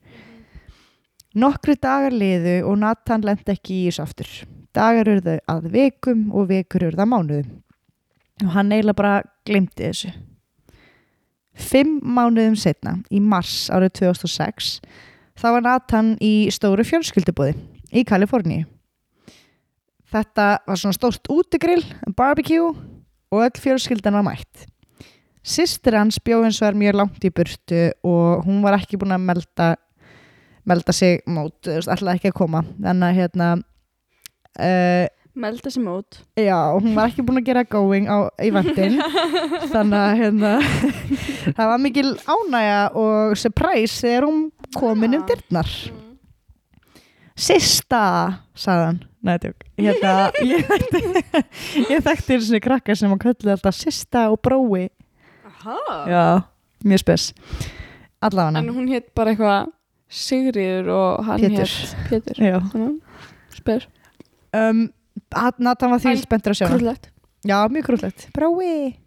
[1.35, 4.31] Nokkru dagar liðu og Nathan lendi ekki í þessu aftur.
[4.75, 7.51] Dagar urðu að vikum og vikur urðu að mánuðum.
[8.45, 9.16] Og hann eiginlega bara
[9.47, 10.14] glimti þessu
[11.55, 14.76] fimm mánuðum setna í mars árið 2006
[15.40, 17.57] þá var Nathan í stóru fjölskyldubóði
[17.94, 18.66] í Kaliforníu
[20.14, 21.82] þetta var svona stórt útigrill
[22.16, 22.74] barbecue
[23.34, 24.68] og öll fjölskyldan var mætt
[25.44, 29.12] Sistir hans bjóð eins og er mjög langt í burtu og hún var ekki búin
[29.12, 29.66] að melda,
[30.64, 32.62] melda sig mót, alltaf ekki að koma.
[32.78, 33.48] Þannig að hérna,
[34.57, 35.05] uh,
[35.35, 39.01] melda sér mót já, hún var ekki búin að gera going á eventin.
[39.72, 40.53] Þannig að hérna,
[41.57, 44.41] það var mikil ánægja og surprise þegar hún
[44.76, 45.70] komin um dyrnar.
[47.35, 48.05] Sista,
[48.55, 49.01] sagði hann.
[49.24, 49.64] Nei, tjók.
[49.80, 50.12] Hérna,
[50.45, 51.01] ég þekkti,
[51.89, 54.87] ég þekkti þessi krakka sem hann kölluði alltaf Sista og Brói.
[55.64, 55.78] Aha.
[56.11, 56.24] Já,
[56.85, 57.30] mjög spes
[58.24, 59.70] Allavega en hún hétt bara eitthvað
[60.12, 61.72] Sigriður og hann hétt
[62.11, 62.59] Pétur Já.
[63.57, 63.87] spyr,
[64.53, 64.82] um,
[65.58, 66.68] Nathan var Æ, spenntur að sjá.
[66.70, 67.10] krúllegt
[67.44, 69.04] Já, mjög krúllegt Brái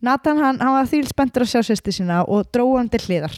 [0.00, 3.34] Nathan, hann, hann var því spenntur að sjá sýsti sína og dróði hann til hliðar.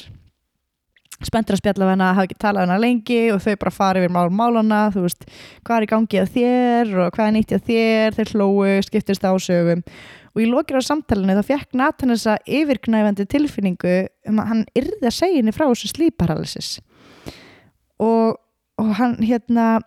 [1.25, 4.01] Spenntur að spjalla við hana hafa ekki talað við hana lengi og þau bara fara
[4.01, 5.25] yfir mál málana, þú veist
[5.65, 9.25] hvað er í gangi að þér og hvað er nýtt að þér þeir hlóu, skiptist
[9.25, 9.83] ásögum
[10.31, 13.97] og í lokir á samtalenu þá fekk Nathan þessa yfirknæfandi tilfinningu
[14.29, 16.71] um að hann yrði að segja henni frá þessu slíparalysis
[18.01, 18.37] og,
[18.81, 19.81] og hann hérna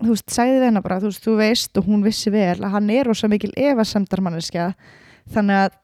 [0.00, 2.90] þú veist, sagði hennar bara, þú veist, þú veist og hún vissi vel að hann
[2.94, 4.72] er rosa mikil efasemdarmanneskja
[5.34, 5.78] þannig að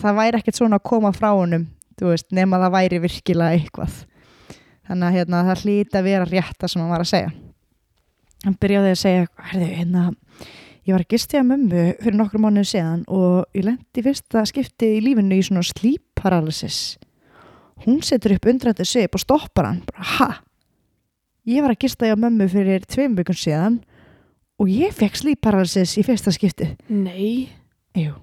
[0.00, 1.68] það væri ekkert svona að koma frá honum
[1.98, 4.02] þú veist, nema það væri virkilega eitthvað.
[4.88, 7.32] Þannig að hérna, það hlýta að vera rétta sem hann var að segja.
[8.44, 10.02] Hann byrjaði að segja herðu, hérna,
[10.84, 14.98] ég var að gisti að mömmu fyrir nokkru mánuðu séðan og ég lendi fyrsta skiptið
[14.98, 16.80] í lífinu í svona sleep paralysis.
[17.86, 20.28] Hún setur upp undrandi svip og stoppar hann bara, ha?
[21.46, 23.80] Ég var að gista ég að mömmu fyrir tveim vikum síðan
[24.60, 26.76] og ég fekk sleep paralysis í fyrsta skiptið.
[26.88, 27.50] Nei,
[27.98, 28.14] Jú.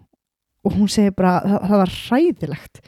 [0.65, 2.81] og hún segir bara það, það var hræðilegt.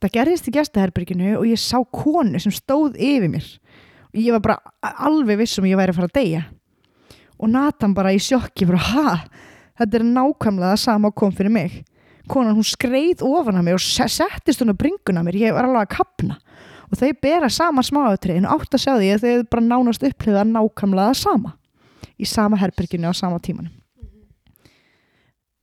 [0.00, 3.48] Það gerðist í gestaherbyrginu og ég sá konu sem stóð yfir mér.
[4.14, 6.42] Og ég var bara alveg viss um að ég væri að fara að deyja.
[7.40, 9.16] Og Nathan bara í sjokki bara ha,
[9.80, 11.80] þetta er nákvæmlega það sama kom fyrir mig.
[12.30, 15.54] Konan hún skreið ofan að mig og se- settist hún á bringuna á mér, ég
[15.56, 16.36] var alveg að kapna
[16.90, 20.46] og þau bera sama smáatriðin og átt að sjá því að þau bara nánast upplifða
[20.48, 21.52] nákvæmlega það sama.
[22.20, 23.72] Í sama herbyrginu á sama tímanum.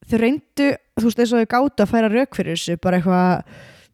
[0.07, 3.43] Þau reyndu, þú veist, eins og þau gátu að færa rauk fyrir þessu, bara eitthvað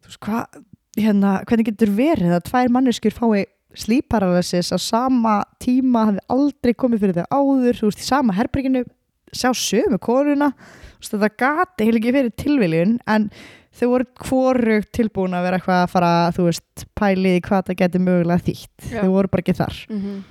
[0.04, 0.60] þú veist, hvað,
[1.00, 7.02] hérna, hvernig getur verið að tvær manneskjur fái slíparalysis á sama tíma hafði aldrei komið
[7.02, 8.84] fyrir þau áður þú veist, í sama herberginu,
[9.34, 13.26] sjá sömu konuna, þú veist, þetta gati heil ekki fyrir tilviljun, en
[13.74, 17.80] þau voru hvorugt tilbúin að vera eitthvað að fara, þú veist, pælið í hvað það
[17.82, 19.00] getur mögulega þýtt, Já.
[19.00, 19.80] þau voru bara ekki þar.
[19.90, 20.22] Mm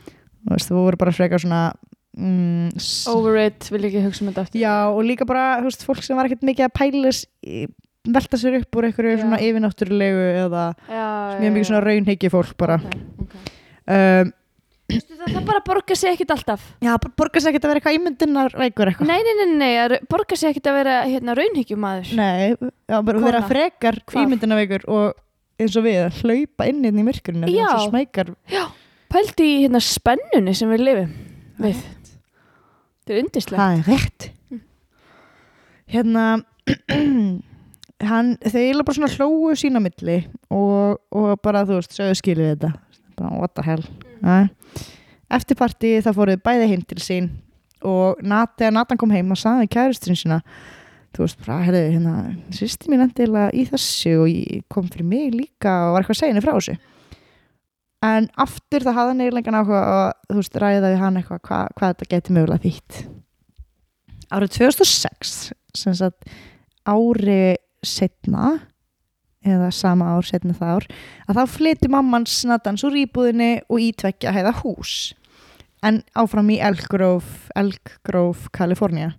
[0.43, 1.61] þú veist, þau voru bara frekar svona
[2.17, 2.83] mm,
[3.13, 4.61] over it, vil ekki hugsa um þetta aftur.
[4.63, 7.23] Já, og líka bara, þú veist, fólk sem var ekkert mikið að pælis
[8.03, 11.05] velta sér upp úr einhverju svona yfirnáttúrulegu eða já,
[11.39, 12.79] mjög mikið svona raunhyggju fólk bara.
[12.83, 13.45] Okay, okay.
[13.87, 14.33] um,
[14.93, 16.63] Vistu, það, það bara borgar sig ekkit alltaf.
[16.83, 19.09] Já, borgar sér ekkert að vera eitthvað ímyndunar veikur eitthvað.
[19.09, 23.25] Nei, nei, nei, nei, borgar sig ekkit að vera hérna, raunhyggjumadur Nei, já, bara Kona.
[23.27, 25.21] vera frekar ímyndunar veikur og
[25.61, 27.67] eins og við að hlaupa inn inn í myrkurinu Já.
[27.87, 28.33] smækar
[29.13, 31.11] pældi í hérna, spennunni sem við lifum
[31.61, 31.81] við.
[33.03, 34.29] þetta er undislega Það er rétt.
[35.93, 36.23] Hérna
[38.09, 42.49] hann, þau eiginlega bara svona hlóu sína milli og, og bara þú veist, sögðu skilið
[42.55, 42.73] þetta.
[43.19, 43.83] Bara what the hell?
[43.85, 44.02] mm.
[45.33, 47.33] Eftir partí það fóruð bæði heim til sín
[47.83, 50.39] og Nat, þegar Nathan kom heim og sagði kæristrin sína
[51.13, 52.13] þú veist, bara, herðu, hérna
[52.55, 56.53] sýsti mín endilega í þessu og kom fyrir mig líka og var eitthvað henni frá
[56.55, 56.77] þessu.
[58.03, 61.43] En aftur það hafði hann eiginlega engan áhuga að þú veist, ræða við hann eitthvað
[61.47, 62.97] hva, hvað þetta geti mögulega þýtt.
[64.33, 65.35] Árið 2006
[65.77, 66.33] sem sagt
[66.89, 67.55] ári
[67.85, 68.55] setna
[69.45, 70.87] eða sama ár, setna það ár
[71.27, 75.13] að þá flyttu mammans Natans úr íbúðinni og ítveggja heiða hús.
[75.83, 79.13] En áfram í Elk Grove, Elk Grove, Kalifornia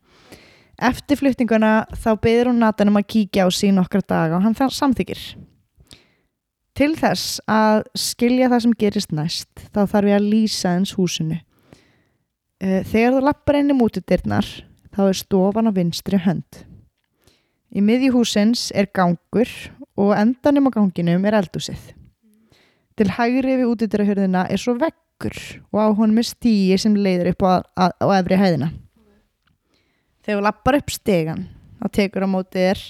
[0.81, 4.57] Eftir fluttinguna þá beður hún Nathan um að kíkja á sín okkar daga og hann
[4.57, 5.21] samþykir
[6.75, 11.37] Til þess að skilja það sem gerist næst þá þarf ég að lýsa eins húsinu.
[12.59, 14.49] Eh, Þegar þú lappar inn í mútudyrnar
[14.91, 16.65] þá er stofan á vinstri hönd.
[17.71, 19.51] Í miðju húsins er gangur
[20.01, 21.93] og endanum á ganginum er eldúsið.
[22.95, 25.39] Til hægri við útidyrahörðina er svo veggur
[25.73, 28.71] og á honum er stíi sem leiðir upp á, á, á efri hæðina.
[30.25, 31.47] Þegar þú lappar upp stegan
[31.81, 32.81] þá tekur á móti er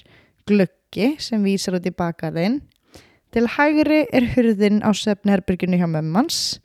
[0.48, 2.61] gluggi sem vísar út í bakaðinn.
[3.34, 6.61] Til hægri er hurðin á svefnherbyrginu hjá mömmans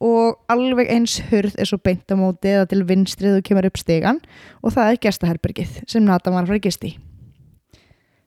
[0.00, 3.82] og alveg eins hurð er svo beint á móti eða til vinstrið þú kemur upp
[3.82, 4.22] stegan
[4.64, 6.94] og það er gestaherbergið sem Natan var að fara að gisti.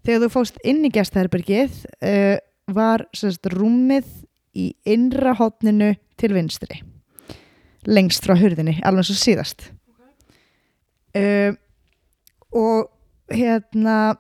[0.04, 2.36] Þegar þú fóst inn í gestaherbergið uh,
[2.76, 4.08] var sérst, rúmið
[4.54, 6.82] í innra hotninu til vinstri.
[7.88, 9.70] Lengst frá hurðinni, alveg svo síðast.
[11.16, 11.56] Uh,
[12.52, 12.90] og
[13.32, 14.16] hérna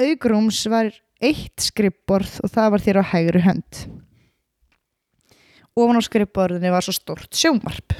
[0.00, 0.90] augrúms var
[1.22, 3.82] eitt skrippborð og það var þér á hægri hönd.
[5.78, 7.94] Ofan á skrippborðinni var svo stort sjónvarp.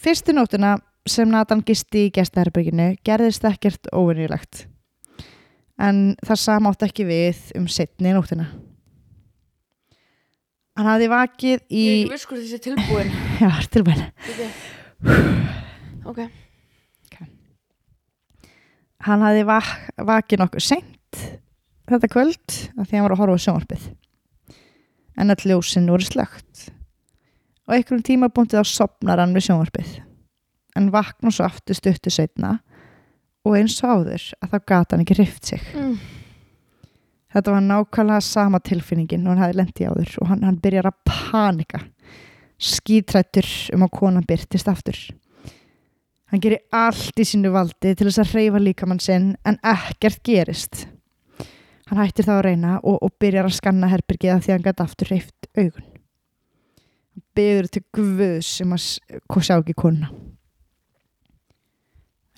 [0.00, 0.78] Fyrstu nótuna
[1.08, 4.64] sem Nathan gisti í gestaherberginu gerðist ekkert óvinnilegt
[5.78, 8.48] en það samátt ekki við um setni nótuna
[10.76, 13.12] hann hafði vakið í Ég er hvort þessi tilbúin
[13.42, 14.10] já, tilbæðin
[16.06, 16.20] Ok.
[19.06, 19.70] Hann hafði vak
[20.08, 21.20] vakið nokkuð seint
[21.86, 23.84] þetta kvöld af því hann var að horfa á sjónvarpið.
[25.16, 26.68] En öll ljósin voru slögt
[27.66, 29.92] og einhverjum tíma búntið á sopnar hann við sjónvarpið.
[30.78, 32.56] En vakna svo aftur stuttu setna
[33.46, 35.62] og eins og áður að þá gata hann ekki hrift sig.
[35.76, 35.96] Mm.
[37.36, 40.98] þetta var nákvæmlega sama tilfinningin og hann hafði lendi áður og hann, hann byrjar að
[41.10, 41.82] panika
[42.56, 44.96] skítrættur um að konan byrtist aftur.
[46.32, 50.86] Hann gerir allt í sínu valdi til þess að hreyfa líkamann sinn en ekkert gerist.
[51.86, 54.64] Hann hættir þá að reyna og, og byrjar að skanna herbyrgið af því að hann
[54.66, 55.86] gæti aftur hreift augun.
[57.12, 60.10] Hann byður til guðs sem að s- ko- sjá ekki kona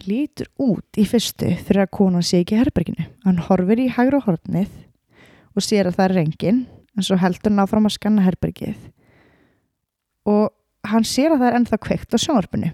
[0.07, 4.21] lítur út í fyrstu fyrir að konan sé ekki í herbyrginu hann horfir í hægra
[4.27, 4.71] hornið
[5.55, 6.61] og sér að það er engin
[6.99, 8.79] en svo heldur hann áfram að skanna herbyrgið
[10.29, 10.55] og
[10.89, 12.71] hann sér að það er ennþá kveikt á sjónvarpinu.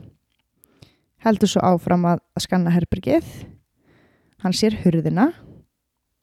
[1.25, 3.29] Heldur svo áfram að, skanna herbyrgið
[4.45, 5.31] hann sér hurðina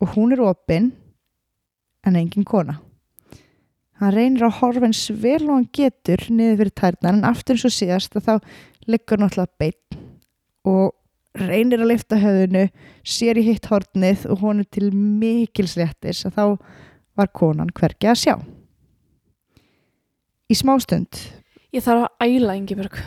[0.01, 0.91] og hún er opin
[2.05, 2.79] en engin kona.
[4.01, 7.67] Hann reynir að horfa eins vel og hann getur niður fyrir tærnar en aftur eins
[7.69, 8.33] og síðast að þá
[8.89, 10.00] liggur náttúrulega beinn
[10.67, 10.95] og
[11.37, 12.65] reynir að lifta höfðinu
[13.07, 16.45] sér í hitt hornið og hún er til mikils réttis að þá
[17.19, 18.35] var konan hvergi að sjá.
[20.51, 21.21] Í smástund
[21.71, 22.97] Ég þarf að æla Ingibjörg.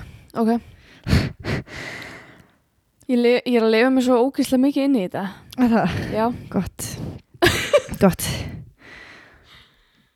[0.41, 0.55] Ok.
[3.05, 5.25] Ég, ég er að lifa mig svo ógeðslega mikið inn í þetta.
[5.61, 5.97] Er það?
[6.15, 6.23] Já,
[6.55, 6.87] Gott.
[8.01, 8.29] Gott.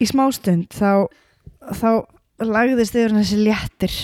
[0.01, 1.05] Í smástund þá
[1.77, 1.91] þá
[2.49, 3.99] lagðist yfir hann þessi léttir.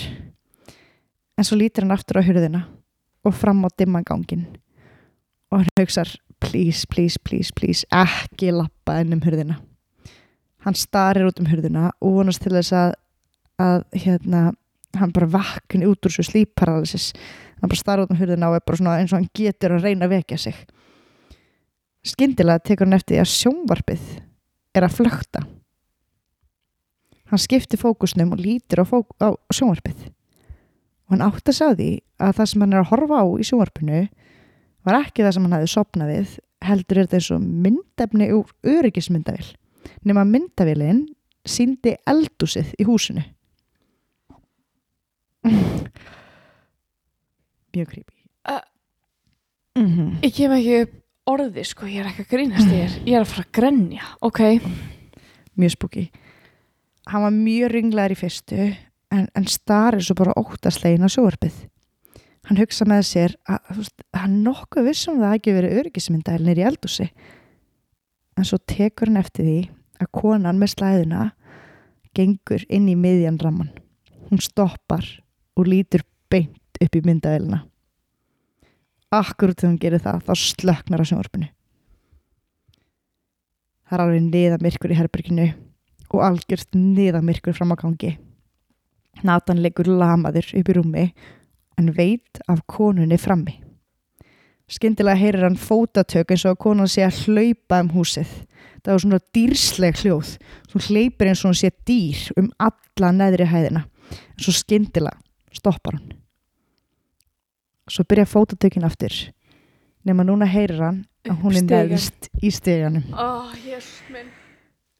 [1.33, 2.61] En svo lítir hann aftur á hurðina
[3.25, 4.45] og fram á dimmagangin
[5.51, 6.09] og hann hugsar
[6.39, 9.57] please, please, please, please ekki lappa inn um hurðina.
[10.65, 12.93] Hann starir út um hurðina og vonast til þess að,
[13.61, 14.45] að hérna,
[14.99, 17.11] hann bara vakni út úr svo slípparalysis.
[17.61, 19.87] Hann bara starir út um hurðina og er bara svona eins og hann getur að
[19.87, 20.63] reyna að vekja sig.
[22.05, 24.09] Skyndilega tekur hann eftir því að sjónvarpið
[24.75, 25.45] er að flökta.
[27.31, 30.09] Hann skiptir fókusnum og lítir á, á sjónvarpið
[31.05, 34.01] og hann átt að sagði að það sem hann er að horfa á í sjónvarpinu
[34.85, 36.33] var ekki það sem hann hafði sopnað við
[36.65, 39.47] heldur er þetta eins og myndefni úr öryggismyndavél.
[40.05, 41.05] Nema myndavélin
[41.45, 43.23] síndi eldúsið í húsinu.
[47.75, 48.13] Mjög creepy.
[48.49, 48.61] Uh.
[49.77, 50.93] mm ég kem ekki upp
[51.35, 54.09] orði sko, ég er ekki að grínast ég er, ég er að fara að grenja
[54.25, 54.41] Ok,
[55.57, 56.05] mjög spooky.
[57.09, 58.69] Hann var mjög ringlegar í fyrstu
[59.13, 61.61] en, en starir svo bara óttaslegin á sjóarpið
[62.49, 63.85] hann hugsa með sér að
[64.15, 67.09] hann nokkuð vissum það ekki verið öryggismyndælnir í eldúsi
[68.35, 69.59] en svo tekur hann eftir því
[70.03, 71.29] að konan með slæðuna
[72.15, 73.71] gengur inn í miðjan ramman
[74.29, 75.07] hún stoppar
[75.55, 77.63] og lítur beint upp í myndavélina
[79.19, 81.49] akkurat þegar hún gerir það þá slöknar á sjónvarpinu.
[83.85, 85.47] Það er alveg niðamirkur í herberginu
[86.09, 88.15] og algjörst niðamirkur fram á gangi
[89.23, 91.05] Nathan leggur lamaður upp í rúmi
[91.79, 93.61] en veit af konunni frammi.
[94.71, 98.31] Skyndilega heyrir hann fótatök eins og að konan sé að hlaupa um húsið.
[98.81, 100.35] Það var svona dýrsleg hljóð.
[100.71, 103.85] Svo hleypir eins og hann sé dýr um alla neðri hæðina.
[104.35, 105.17] En svo skyndilega
[105.55, 106.15] stoppar hann
[107.89, 109.13] svo byrja fótatökin aftur.
[110.05, 113.81] Nema núna heyrir hann að hún er neðist í steganum Ó, jél
[114.13, 114.29] minn.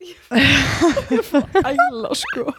[0.01, 2.49] Ég fór æla sko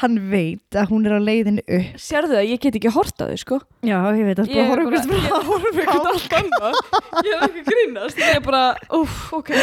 [0.00, 2.00] hann veit að hún er á leiðinu upp.
[2.00, 3.58] Sérðu það, ég get ekki hort að þau sko.
[3.86, 6.82] Já, ég veit að Ég er bara, bara, ég horf eitthvað allt annað.
[7.26, 8.62] Ég er ekki að grínast Ég er bara,
[8.98, 9.54] uff, ok.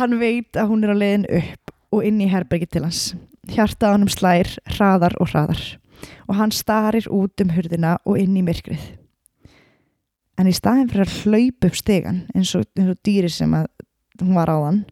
[0.00, 3.02] Hann veit að hún er á leiðin upp og inn í herbergi til hans.
[3.52, 5.62] Hjartað á honum slær hraðar og hraðar
[6.26, 8.82] og hann starir út um hurðina og inn í myrkrið.
[10.40, 13.68] En í staðin fyrir að hlaupa upp stegan eins og, eins og dýri sem að
[14.22, 14.84] hún var áðan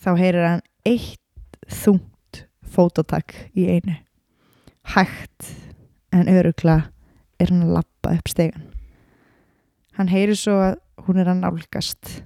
[0.00, 1.20] þá heyrir hann eitt
[1.68, 2.09] þungt
[2.70, 3.96] fótotak í einu.
[4.94, 5.50] Hægt
[6.14, 6.90] en örugla
[7.40, 8.66] er hann að lappa upp stegan.
[9.98, 12.20] Hann heyrir svo að hún er að nálgast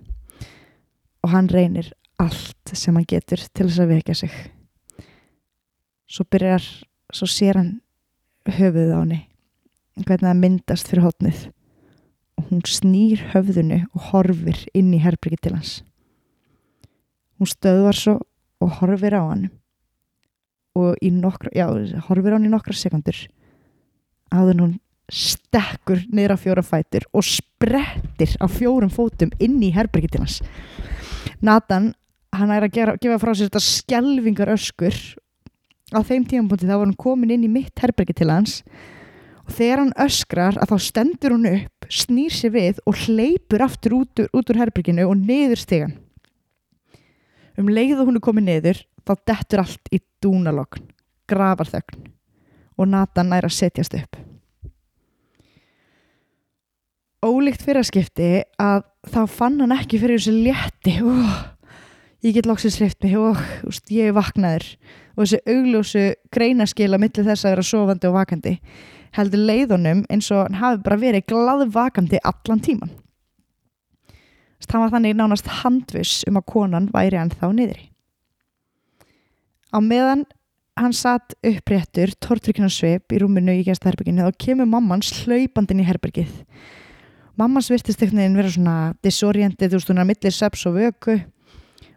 [1.24, 4.34] og hann reynir allt sem hann getur til þess að vekja sig.
[6.06, 6.64] Svo byrjar
[7.14, 7.72] svo sér hann
[8.44, 9.20] höfuð á henni
[10.04, 11.42] hvernig það myndast fyrir hotnið
[12.38, 15.74] og hún snýr höfðunu og horfir inn í herbyrgi til hans.
[17.38, 18.16] Hún stöðvar svo
[18.62, 19.48] og horfir á hann
[20.74, 21.68] og í nokkra, já,
[22.08, 23.18] horfir hann í nokkra sekundur
[24.34, 24.72] en hún
[25.12, 30.40] stekkur á fjóra fætur og sprettir á fjórum fótum inn í herbyrgi til hans.
[31.44, 31.92] Nathan,
[32.34, 34.96] hann er að gera, gefa frá sér þetta skelvingar öskur
[35.94, 38.62] á þeim tímapunkti þá var hann komin inn í mitt herbergi til hans
[39.44, 43.98] og þegar hann öskrar að þá stendur hún upp, snýr sér við og hleypur aftur
[44.00, 45.94] út úr, út úr herberginu og niður stegan
[47.60, 50.88] um leið og hún er komin niður þá dettur allt í dúnalogn
[51.30, 52.08] grafarþögn
[52.74, 54.18] og Nathan nær að setjast upp.
[57.24, 60.96] Ólíkt fyrraskipti að þá fann hann ekki fyrir þessu létti.
[61.06, 61.38] Oh,
[62.26, 64.66] ég get loksins hlift mig og úst, ég er vaknaður.
[65.14, 66.04] Og þessu augljósu
[66.34, 68.58] greinaskila millir þess að vera sofandi og vakandi
[69.14, 72.92] heldur leiðunum eins og hann hafi bara verið glaðvakandi allan tíman
[74.64, 77.90] það var þannig nánast handviss um að konan væri hann þá niðri
[79.74, 80.24] á meðan
[80.78, 86.32] hann satt uppréttur tortryknarsvip í rúminu í gæstaherberginu og kemur mammans hlaupandinn í herbergið.
[87.38, 90.76] Mammas virtist ekkert neginn vera svona disorientið, þú veist, hún er að millir seps og
[90.78, 91.16] vöku.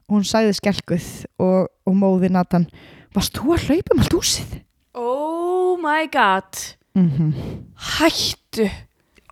[0.07, 1.07] Og hún sagði skelkuð
[1.43, 2.69] og, og móði Nathan
[3.15, 4.51] Varst þú að hlaupa um allt húsið?
[4.97, 6.53] Oh my god.
[6.95, 7.33] Mm -hmm.
[7.75, 8.69] Hættu.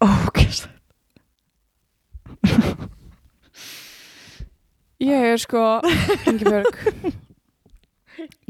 [0.01, 0.67] Ókvæmst
[4.99, 5.81] Ég er sko
[6.27, 6.75] Ingibjörg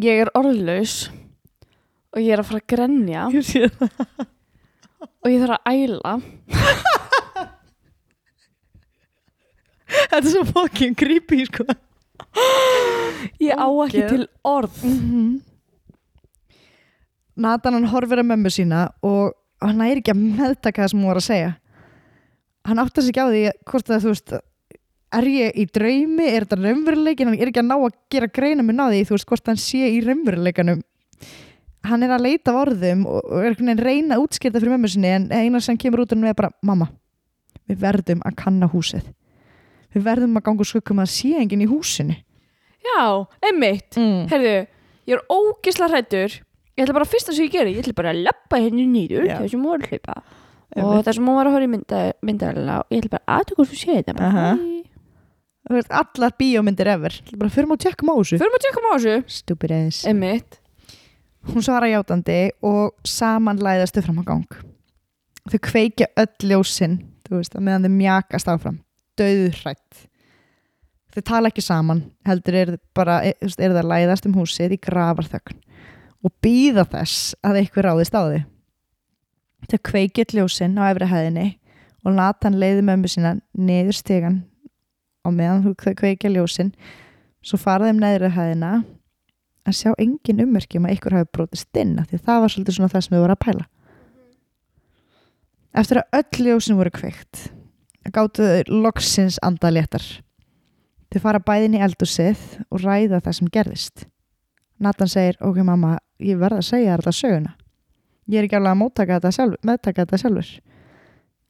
[0.01, 0.95] Ég er orðlaus
[2.15, 3.25] og ég er að fara að grenja.
[3.35, 3.89] Ég sé það.
[5.25, 6.13] Og ég þarf að æla.
[9.95, 11.65] Þetta er svo fucking creepy, sko.
[13.41, 14.09] Ég á ekki Ógeð.
[14.13, 14.79] til orð.
[14.87, 15.35] Mm
[17.35, 21.09] Nathan hann horfir að mömmu sína og hann er ekki að meðtaka það sem hún
[21.09, 21.49] var að segja.
[22.65, 24.31] Hann áttar sig ekki á því hvort að þú veist
[25.19, 28.65] er ég í draumi, er þetta raunveruleikin hann er ekki að ná að gera greina
[28.65, 30.83] minn á því þú veist hvort hann sé í raunveruleikanum.
[31.85, 34.89] Hann er að leita af orðum og, og er að reyna að útskýrta fyrir mömmu
[34.89, 36.89] sinni en eina sem kemur út um er bara mamma,
[37.69, 39.11] við verðum að kanna húsið.
[39.93, 42.17] Við verðum að ganga úr skuggum að sé enginn í húsinu.
[42.85, 43.05] Já,
[43.45, 43.95] einmitt.
[43.97, 44.25] Mm.
[44.31, 44.57] Herðu,
[45.09, 46.41] ég er ógisla hrættur
[46.75, 49.37] Ég ætla bara fyrsta sem ég geri Ég ætla bara að lappa henni nýður Já.
[49.39, 50.19] þessum voru hlaupa
[50.75, 53.69] og þessum hún var að horfa í mynda, myndalina og ég ætla bara að hvort
[53.71, 53.77] þú
[55.71, 57.15] allar bíómyndir ever.
[57.35, 58.39] Bara fyrir maður að tjekka á þessu.
[58.41, 59.17] Förum að tjekka á þessu.
[59.39, 60.05] Stupid ass.
[60.09, 60.59] Einmitt.
[61.45, 64.57] Hún svara játandi og saman læðast þau fram á gang.
[65.45, 68.81] Þau kveikja öll ljósin þú veist, að meðan þau mjakast áfram.
[69.17, 70.05] Döðrætt
[71.15, 74.35] þau tala ekki saman heldur er bara er, þú veist, er það að læðast um
[74.35, 75.61] húsið í gravarþögn
[76.25, 78.41] og býða þess að eitthvað ráðist á þau.
[79.71, 81.47] Þau kveikja öll ljósin á efri hæðinni
[82.05, 84.43] og Nathan leiði mömmu sína niður stegan
[85.25, 86.73] og meðan þau kveikja ljósin
[87.45, 88.71] svo fara þeim neðri hæðina
[89.65, 92.77] að sjá engin ummerki um að ykkur hafi brotist inn því að það var svolítið
[92.77, 93.65] svona það sem við vorum að pæla.
[95.75, 97.47] Eftir að öll ljósin voru kveikt
[98.13, 100.03] gáttu þau loksins andaléttar
[101.09, 104.05] þau fara bæðin í eldúsið og ræða það sem gerðist.
[104.83, 107.53] Nathan segir, ok mamma ég verð að segja þetta söguna.
[108.27, 110.49] Ég er ekki alveg að móttaka þetta sjálfur, meðtaka þetta sjálfur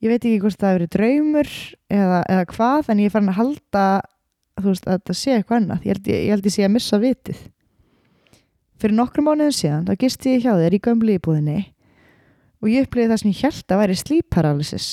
[0.04, 1.52] ég veit ekki hvort það hefur verið draumur
[1.90, 3.86] eða, eða hvað en ég er farin að halda
[4.60, 5.86] þú veist, að þetta sé eitthvað annað.
[5.86, 7.42] Ég held ég, ég, held ég sé að missa vitið.
[8.80, 11.60] Fyrir nokkrum mánuðum síðan þá gisti ég hjá þér í gömlu íbúðinni
[12.64, 14.88] og ég upplýði það sem ég held að væri sleep paralysis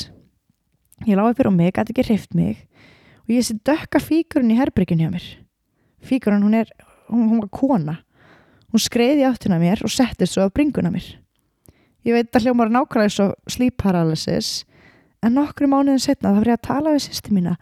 [1.06, 2.62] ég láði fyrir á mig, gæti ekki hreift mig
[3.24, 5.26] og ég sé dökka fíkurinn í herbyrginu hjá mér.
[6.02, 6.70] Fíkurinn hún er
[7.08, 7.96] hún, hún var kona.
[8.72, 11.04] Hún skreiði áttuna mér og settist svo á bringuna mér.
[12.06, 14.64] Ég veit að hljómar nákvæmlega eins og sleep paralysis
[15.22, 17.56] en nokkru mánuðin setna það var ég að tala við sýsti mína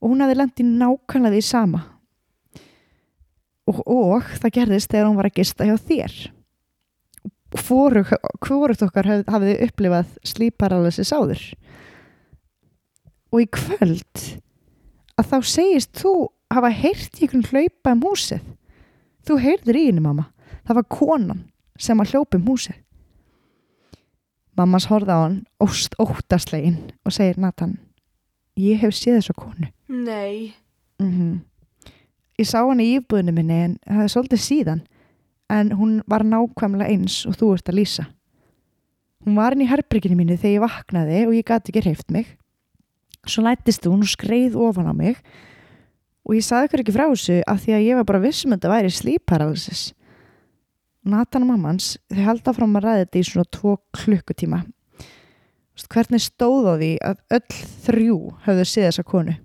[0.00, 1.80] og hún hafði lent í nákvæmlega því sama.
[3.68, 6.14] Og, og það gerðist þegar hún var að gista hjá þér.
[7.50, 11.42] Hvorugt okkar haf, hafði upplifað sleep paralysis áður
[13.30, 14.22] og í kvöld
[15.18, 16.14] að þá segist þú
[16.50, 18.42] hafa heyrt í einhvern hlaupa um húsið.
[19.26, 20.30] Þú heyrðir í henni mamma.
[20.66, 21.42] Það var konan
[21.78, 22.78] sem að hljópa um húsið
[24.60, 27.78] mammas horfði á hann óst óttaslegin og segir Nathan
[28.60, 29.70] ég hef séð þessu konu.
[29.88, 30.54] Nei.
[31.00, 31.40] mm
[32.40, 34.78] ég sá hann í íbúðinu minni en það er svolítið síðan
[35.52, 38.06] en hún var nákvæmlega eins og þú ert að lýsa.
[39.26, 42.30] Hún var inn í herbyrginu mínu þegar ég vaknaði og ég gati ekki hreift mig.
[43.28, 45.20] Svo lættist hún og skreið ofan á mig
[46.24, 48.60] og ég saði ykkur ekki frá þessu af því að ég var bara vissum að
[48.60, 49.36] þetta væri sleep
[51.06, 54.64] Nathan og mammans þau halda fram að ræða þetta í svona tvo klukkutíma.
[55.90, 59.36] Hvernig stóð á því að öll þrjú höfðu séð þessa konu?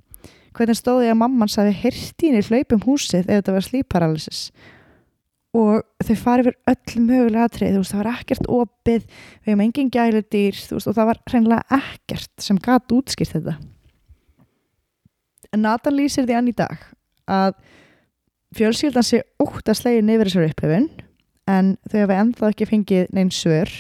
[0.56, 4.41] Hvernig stóð því að mammans hafi hirt í hlaupum húsið ef þetta var sleep paralysis
[5.56, 9.64] og þau farið fyrir öll mögulega atrið, þú veist, það var ekkert opið, við hefum
[9.64, 13.56] engin gæludýr þú veist, og það var hreinlega ekkert sem gat útskýrt þetta.
[15.56, 16.76] En Nathan lýsir því enn í dag
[17.32, 17.56] að
[18.56, 20.89] fjölskyldan sé ótt að slegin yfir þessar upplifun
[21.50, 23.72] en þau hafa ennþá ekki fengið neinn svör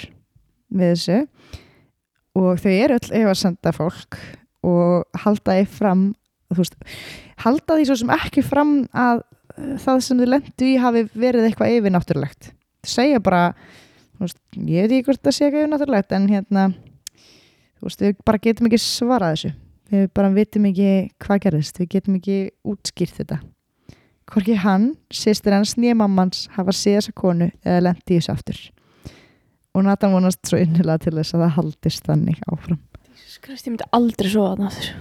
[0.75, 1.19] við þessu.
[2.35, 4.19] Og þau eru öll ef að senda fólk
[4.65, 6.03] og halda því fram
[6.55, 6.75] veist,
[7.43, 11.49] halda því svo sem ekki fram að uh, það sem þau lendu í hafi verið
[11.49, 12.51] eitthvað yfirnáttúrulegt.
[12.83, 13.43] Þau segja bara
[14.19, 16.67] veist, ég veit ekki hvort það sé eitthvað yfirnáttúrulegt en hérna
[17.81, 19.55] veist, við bara getum ekki svarað þessu.
[19.93, 21.79] Við bara vitum ekki hvað gerðist.
[21.79, 23.43] Við getum ekki útskýrt þetta
[24.31, 28.61] hvorki hann, sýstir hans nýja mammans hafa séð þessa konu eða lendi í þessu aftur
[29.75, 32.81] og Nathan vonast svo innilega til þess að það haldist þannig áfram
[33.35, 34.91] Skrist, ég myndi aldrei sofa þarna aftur.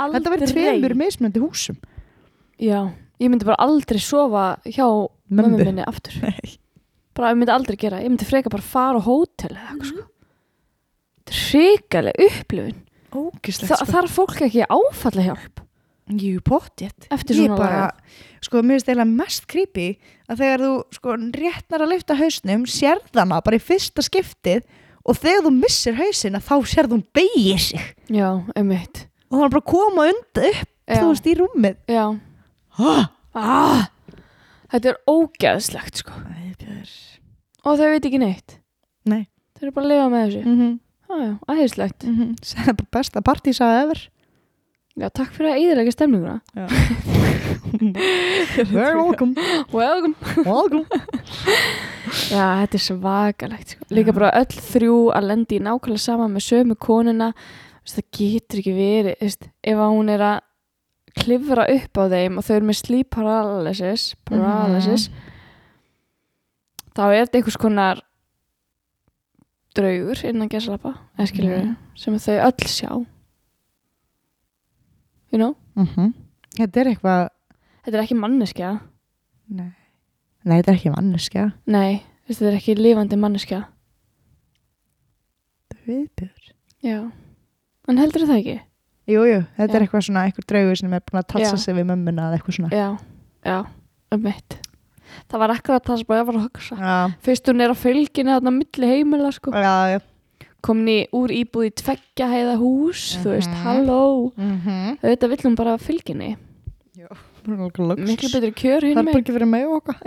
[0.00, 0.14] Aldrei.
[0.16, 1.76] þetta verður tveimur mismunandi húsum
[2.60, 2.90] Já,
[3.20, 4.84] ég myndi bara aldrei sofa hjá
[5.32, 6.18] mömmu minni aftur.
[6.24, 6.58] Nei.
[7.16, 8.02] Bara, ég myndi aldrei gera.
[8.04, 10.04] Ég myndi freka bara fara á hótel eða eitthvað sko.
[11.20, 12.78] Þetta er hrikaleg upplifun.
[13.16, 13.88] ógislegt Þa, sko.
[13.94, 15.64] Þarf fólk ekki áfalla hjálp
[16.10, 17.06] Jú, pottjett.
[17.10, 18.16] eftir svona lagað?
[18.42, 19.88] sko, mér finnst eiginlega mest creepy
[20.28, 24.66] að þegar þú, sko, réttnar að lyfta hausnum, sérðana bara í fyrsta skiptið
[25.04, 29.06] og þegar þú missir hausina þá sérð hún beigir sig Já, einmitt.
[29.30, 30.98] og það er bara að koma undan upp, Já.
[30.98, 31.76] þú veist, í rúmið.
[31.86, 32.04] Já.
[32.80, 33.08] Ah.
[33.34, 33.86] Ah,
[34.72, 36.14] þetta er ógeðslegt sko.
[36.50, 36.94] Æbjör.
[37.64, 38.56] Og þau veit ekki neitt.
[39.06, 39.28] Nei.
[39.58, 40.42] Þau eru bara að lifa með þessu.
[40.44, 40.78] Mm -hmm.
[41.10, 42.04] Já, já, æðislegt.
[42.06, 42.34] Mm -hmm.
[42.42, 44.10] Það er bara besta partísaða efer.
[45.00, 46.40] Já, takk fyrir að íðilega stemninguna.
[48.70, 49.34] Very welcome.
[49.72, 50.14] Welcome.
[50.44, 50.84] welcome.
[52.34, 53.86] Já, þetta er svakalegt sko.
[53.94, 57.28] Líka bara öll þrjú að lendi í nákvæmlega saman með sömu konuna
[57.90, 60.38] það getur ekki verið veist, ef hún er að
[61.18, 65.08] klifra upp á þeim og þau eru með sleep paralysis, paralysis
[66.94, 67.96] þá er þetta einhvers konar
[69.74, 70.92] draugur innan gesalapa
[71.26, 71.74] skilur Mhm.
[71.98, 72.92] sem þau öll sjá
[75.32, 76.12] you know Mm
[76.58, 77.28] Þetta er eitthvað,
[77.86, 78.70] þetta er ekki manneskja
[79.54, 79.70] nei.
[80.44, 81.44] Nei, þetta er ekki manneskja.
[81.70, 83.60] nei, þetta er ekki lifandi manneskja
[85.70, 86.50] er viðbjör.
[86.84, 86.98] já,
[87.88, 88.58] en heldur það ekki
[89.10, 89.76] Jú, jú, þetta Já.
[89.78, 91.62] er eitthvað svona, eitthvað draugur sem er búin að tatsa Já.
[91.64, 92.70] sig við mömmuna eða eitthvað svona.
[92.70, 92.88] já,
[93.46, 93.56] já,
[94.14, 94.58] um mitt
[95.30, 96.90] það var akkurat það sem bara ég var að hugsa
[97.26, 100.00] fyrst hún er á fylginu þarna milli heimila sko já, já.
[100.62, 103.62] Komin í úr íbúð í tveggja heiða hús þú veist, Mhm.
[103.64, 104.98] halló Mm -hmm.
[105.02, 106.36] auðvitað vill hún bara fylginni
[107.46, 109.96] miklu betri kjör Það hinn er bara ekki verið með okkar.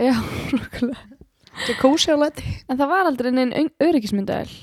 [1.53, 2.43] Þetta er kósi á leti.
[2.69, 4.53] en það var aldrei neinn öryggismyndaðil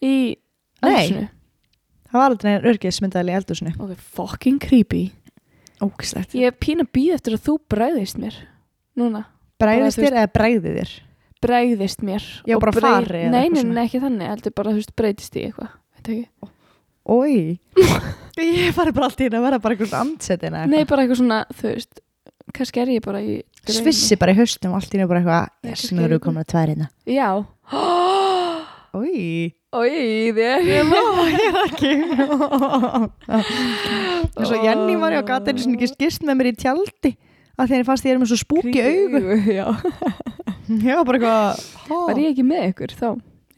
[0.00, 0.36] í
[0.82, 0.92] Nei.
[0.92, 1.28] eldhúsinu.
[2.06, 3.72] Það var aldrei einn örgismyndaðil í eldhúsinu.
[3.80, 5.12] ok, fucking creepy
[5.80, 6.32] Ógislegt.
[6.34, 8.34] ég er pín að býða eftir að þú bregðist mér
[8.96, 9.24] núna,
[9.60, 10.90] Bræðist þér eða bræðið þér?
[11.44, 13.74] Bregðist mér Já, og bara fari eða nei, eitthvað nei, svona.
[13.76, 16.52] nei, ekki þannig, heldur bara, þú veist, breytist í eitthvað veit ekki
[17.06, 17.60] Ói.
[18.42, 20.64] ég fari bara alltaf inn að vera bara einhvers andsetina.
[20.66, 22.00] Nei, bara eitthvað svona, þú veist
[22.56, 23.76] kannski er ég bara í draumi.
[23.78, 26.18] Svissi bara í haustum og allt í nú bara eitthvað, yes, kannski nú er eru
[26.18, 26.88] ég komin að tværina.
[27.06, 27.28] Já
[28.96, 29.52] Ói.
[29.76, 31.92] Ói, þér Ég má, ég er ekki.
[34.36, 37.12] Og svo Jenny var ég á gata einu sinni ekki skist með mér í tjaldi
[37.58, 39.20] að ég fannst ég er með svo spúki augu.
[39.48, 39.66] Já,
[40.86, 41.64] Já, bara eitthvað.
[41.88, 43.08] var ég ekki með ykkur þá?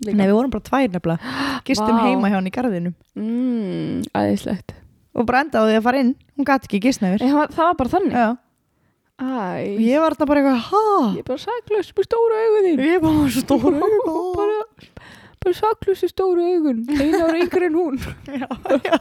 [0.05, 0.14] líka.
[0.16, 2.03] Nei, við vorum bara tvær nefnilega Gistum Vá.
[2.07, 4.76] heima hjá hann í garðinum Mm, æðislegt.
[5.18, 7.74] Og bara enda á því að fara inn Hún gæti ekki gist nefnir það var-
[7.80, 8.14] bara þannig.
[8.14, 8.28] Já
[9.18, 10.82] Æ, Ég var þarna bara eitthvað, ha?
[11.11, 12.78] ég er bara saklaus með stóra augun þín.
[12.86, 13.80] Ég er bara svo stóra
[14.38, 14.59] bara,
[15.42, 16.78] bara saklaus með stóra augun.
[16.94, 17.99] Einu ára yngri en hún.
[18.38, 18.46] Já,
[18.86, 19.01] já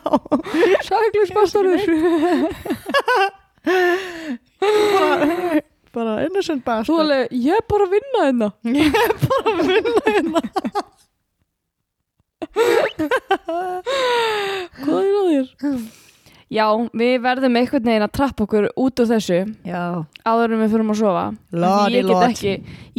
[0.89, 1.85] Saklaus bastarður.
[4.61, 5.61] Bara,
[5.95, 8.49] bara innocent Þú bastard alveg, ég er bara að vinna hérna.
[8.77, 10.41] Ég er bara að vinna hérna
[14.81, 15.79] Hvað er að þér?
[16.47, 16.63] Já,
[16.95, 19.81] við verðum einhvern veginn að trappa okkur út úr þessu Já
[20.23, 21.23] áður en við fyrir að sofa.
[21.51, 22.25] Lordy ég, get lord.
[22.29, 22.53] ekki,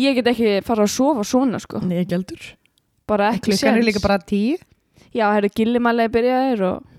[0.05, 1.81] ég get ekki fara að sofa svona sko.
[1.85, 2.43] Nei, gældur
[3.09, 3.89] Bara ekki Klukkan er séns.
[3.89, 4.59] líka bara tíu
[5.17, 6.95] Já, herru, gillimalegi byrjaðir og...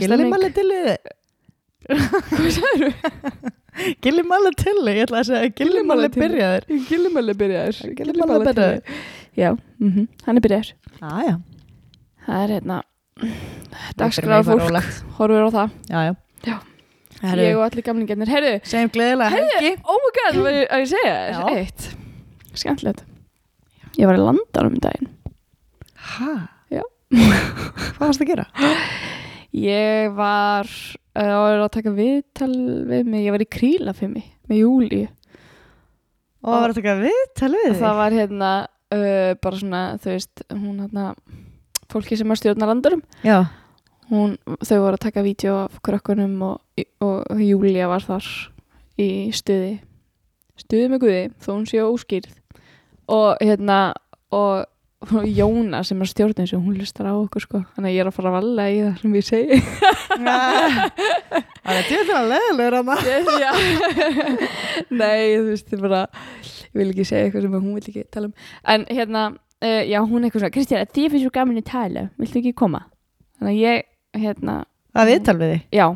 [0.00, 0.80] Gillimalli tilli
[1.86, 2.92] Hvað sagður
[4.04, 5.80] Gillimalli tilli, ég ætla að segja tilli.
[6.20, 7.94] byrjaðir Gillimalegi byrjaðir.
[7.96, 8.98] Gillimalli byrjaðir
[9.32, 10.74] Já, mm hann er byrjaðir.
[11.00, 11.36] Já, já
[12.26, 12.82] Það er hérna...
[13.96, 15.80] Bara fólk, horfur á það.
[15.88, 16.58] Já, já Já.
[17.22, 18.30] Herru, Ég og allir gamlingarnir.
[18.30, 21.84] Herru, segjum gleðilega helgi oh my god, var ég að ég segja þér eitt.
[22.58, 23.04] Skemmtilegt.
[24.00, 25.10] Ég var í landanum um daginn.
[26.12, 26.32] Hæ?
[26.72, 26.82] Já.
[27.12, 28.46] Hvað varst að gera?
[29.54, 30.72] Ég var
[31.18, 32.52] uh, að taka viðtal
[32.90, 35.02] við mig, ég var í krílafimi með Júli
[36.42, 40.14] Og það var að taka viðtal við og það var hérna uh, bara svona, þú
[40.16, 41.08] veist, hún hérna
[41.92, 43.44] fólki sem er stjórnar landurum Já.
[44.12, 48.26] Hún, þau voru að taka vídeo af krökkunum og, og Júlia var þar
[49.00, 49.78] í stuði.
[50.60, 52.34] Stuði með Guði, þó hún sé óskýrð.
[53.08, 53.78] Og hérna
[54.28, 54.71] og og
[55.26, 57.60] Jóna sem er stjórn eins og hún hlustar á okkur sko.
[57.74, 59.58] Þannig að ég er að fara að valla í það sem ég segi.
[61.62, 62.76] Það er tjóðlega leðilegur
[63.06, 63.52] Yes, já.
[64.90, 66.02] Nei, þú veist, ég bara
[66.72, 68.36] ég vil ekki segja eitthvað sem hún vil ekki tala um.
[68.74, 69.24] En hérna,
[69.62, 72.54] uh, já, hún er eitthvað svona Kristján, þið finnst svo gaman að tala viltu ekki
[72.62, 72.84] koma?
[73.38, 73.86] Þannig að ég,
[74.22, 74.56] hérna
[74.92, 75.62] Það viðtal við þig?
[75.72, 75.86] Já,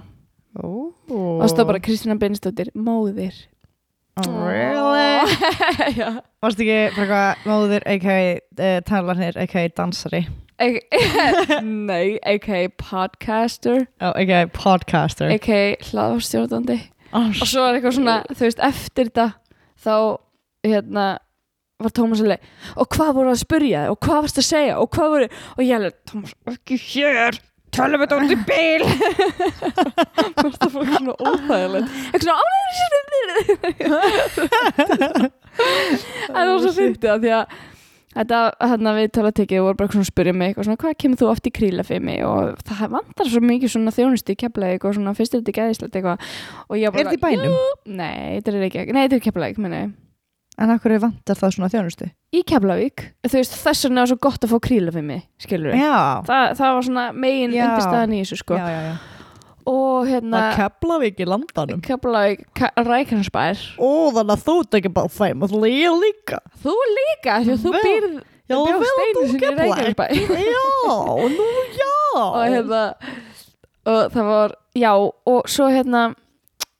[0.57, 0.69] Ó.
[1.13, 3.37] Og það stóð bara Kristjana Beinsdóttir, móðir
[4.25, 5.29] Really?
[6.01, 6.09] já
[6.41, 8.39] Varst ekki eitthvað móðir, a.k.a.
[8.57, 9.69] Uh, talarnir, a.k.a.
[9.77, 10.23] dansari
[11.91, 12.63] Nei, a.k.a.
[12.81, 14.47] podcaster a.k.a.
[14.57, 15.77] podcaster a.k.a.
[15.91, 16.79] hlaðvarstjórnandi
[17.13, 19.27] oh, og svo er eitthvað svona, þú veist, eftir þetta
[19.85, 19.97] þá,
[20.65, 21.07] hérna
[21.85, 25.13] var Tómas alveg, og hvað voru að spyrja og hvað varst að segja og hvað
[25.13, 27.37] voru og ég alveg, Tómas, ekki hér
[27.77, 28.83] tala við þetta út í bíl.
[30.41, 31.89] Varst að fóra svona óþægilegt.
[32.11, 32.57] Eitthvað svona álæður
[35.57, 37.45] en það var svo fyndið að því að
[38.17, 41.21] þetta, hérna við tala tekið voru bara svona að spyrja mig eitthvað svona, hvað kemur
[41.21, 45.17] þú oft í krílafimi og það vantar svo mikið svona þjónustu í keflaðið og svona
[45.17, 46.19] fyrst er þetta geðislegt eitthvað.
[46.69, 47.57] Og ég Er þetta í bænum?
[47.87, 49.85] Nei, þetta er ekki, nei, þetta er keflaðið, minni
[50.57, 52.07] En af hverju vantar það svona þjónustu?
[52.37, 55.99] í Keflavík, þú veist þess vegna er svo gott að fá krílafimi, skilur við Já.
[56.27, 58.59] Þa, það var svona megin undirstaðan í þessu sko.
[58.59, 58.97] Já, já, já.
[59.67, 61.81] Og hérna Það kepla við ekki landanum.
[61.83, 62.45] Keflavík,
[62.87, 66.39] Rækjansbær Ó, þannig að þú ekki bara famous Ég líka.
[66.63, 69.73] Þú líka, því að þú býrð Já, þú bjóst vel, einu þú sinni í Keflavík.
[69.75, 70.05] Reykjanesbæ
[70.55, 70.67] Já,
[71.35, 71.91] nú já.
[72.27, 72.83] Og hérna
[73.87, 76.01] og það var, já, og svo hérna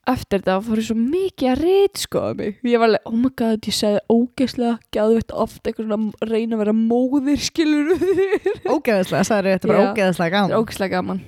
[0.07, 2.57] eftir þetta fór ég svo mikið að reytskoða mig.
[2.67, 6.61] Ég var alveg, oh my god, ég segði ógeðslega gæðvett oft eitthvað svona reyna að
[6.65, 9.89] vera móðir skilur það Ógeðslega, sagði þetta bara Já.
[9.93, 10.55] ógeðslega gaman.
[10.61, 11.23] Ógeðslega gaman,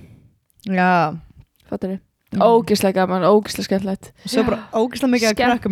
[0.69, 0.91] Já.
[1.71, 2.43] Fattar þið Mm.
[2.45, 4.09] ógeðslega gaman, ógeðslega skemmtilegt.
[4.29, 5.69] Svo bara ógeðslega mikið að krakka.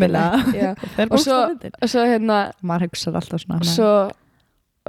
[0.95, 3.67] Þeir og svo, svo og svo hérna Maður hugsaði alltaf svona nei.
[3.69, 3.91] svo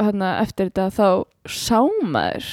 [0.00, 1.08] hérna eftir þetta þá
[1.44, 2.48] sá maður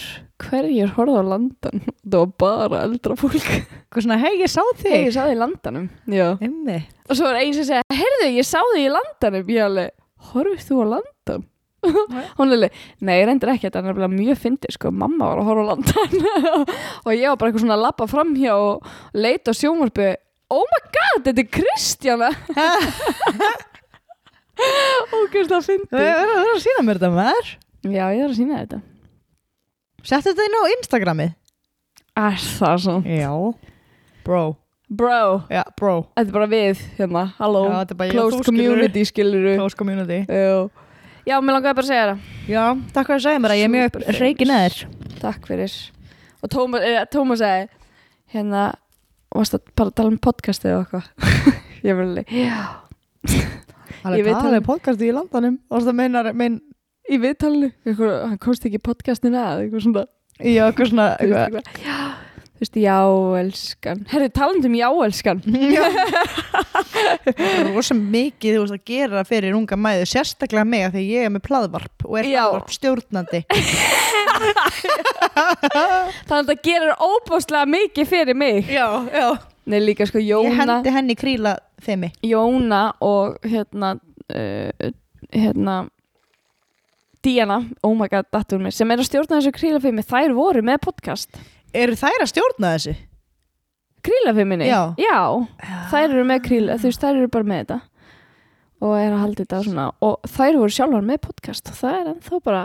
[0.45, 1.81] hverjir horfði á landan
[2.11, 3.35] það var bara eldra fólk.
[3.39, 5.01] Eitthvað svona, hei, ég sá þig.
[5.07, 5.89] Ég sá þig í landanum.
[6.11, 6.29] Já.
[6.39, 9.51] Einmi og svo var einn sem segja, heyrðu, ég sá þig í landanum.
[9.53, 9.93] Ég alveg,
[10.31, 11.43] horfist þú á landan?
[12.37, 12.73] hún alveg,
[13.05, 16.15] nei, reyndir ekki þetta er nefnilega mjög fyndið, sko, mamma var að horfa á landan
[17.05, 20.09] og ég var bara eitthvað svona að lappa framhjá og leita á sjónvarpi
[20.55, 22.31] oh my god, þetta er Kristjana
[25.13, 27.55] ógeðslega Þú fyndið verður að sína mér þetta maður.
[27.85, 28.83] Já, ég er að sína þetta
[30.05, 31.27] Settu þetta inn á Instagrami
[32.15, 33.31] er það svo Já.
[34.25, 34.43] Bro.
[34.85, 35.95] Bro, Já, bro.
[36.13, 38.75] Þetta er bara við hérna, halló, Já, þetta er bara ég closed skilurðu.
[38.75, 40.19] community skiluru Close community.
[40.29, 40.69] Já,
[41.25, 42.19] já, mér langaði bara að segja það.
[42.53, 44.77] Já, takk fyrir að segja mér að ég er mjög reikin eður
[45.23, 45.75] Takk fyrir.
[46.45, 47.65] Og Tómas, eh, Tómas segi
[48.35, 48.63] Hérna,
[49.33, 51.09] varst að bara tala um podcastið og eitthvað?
[51.85, 52.61] Ég alveg, já.
[53.25, 54.57] Það Ég er talað það.
[54.59, 55.57] um podcasti í landanum.
[55.69, 56.59] Og það meinar, mein
[57.05, 60.05] Í viðtalinu, eitthvað, hann komst ekki í podcastinu að eitthvað svona,
[60.41, 61.43] Já, eitthvað svona eitthvað.
[61.45, 61.83] eitthvað.
[61.85, 61.99] Já,
[62.55, 62.95] Þú veist, já,
[63.41, 64.01] elskan.
[64.07, 65.41] Herri, talandi um já, elskan.
[67.25, 71.03] Það er rosa mikið þú veist að gera fyrir unga mæðu sérstaklega mig að því
[71.09, 73.41] ég er með plaðvarp og er plaðvarp stjórnandi.
[76.29, 78.71] Þannig að það gerir óbúslega mikið fyrir mig.
[78.71, 79.27] Já, já.
[79.65, 82.11] Nei, líka sko Ég Jóna hendi henni kríla þemi.
[82.23, 83.95] Jóna og hérna
[84.31, 84.91] uh,
[85.33, 85.77] hérna
[87.26, 90.76] Díana, oh my god, dattur mér sem er að stjórna þessu krílafimi, þær voru með
[90.84, 91.39] podcast
[91.73, 92.93] Eru þær að stjórna þessu?
[94.05, 94.67] Krílafiminni?
[94.69, 94.93] Já.
[95.89, 97.80] þær eru með kríla, þú veist, þær eru bara með þetta
[98.86, 102.11] og er að halda þetta svona og þær voru sjálfar með podcast og það er
[102.11, 102.61] ennþá bara,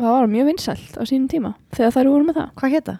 [0.00, 2.96] það var mjög vinsælt á sínum tíma þegar þær voru með það Hvað hétta?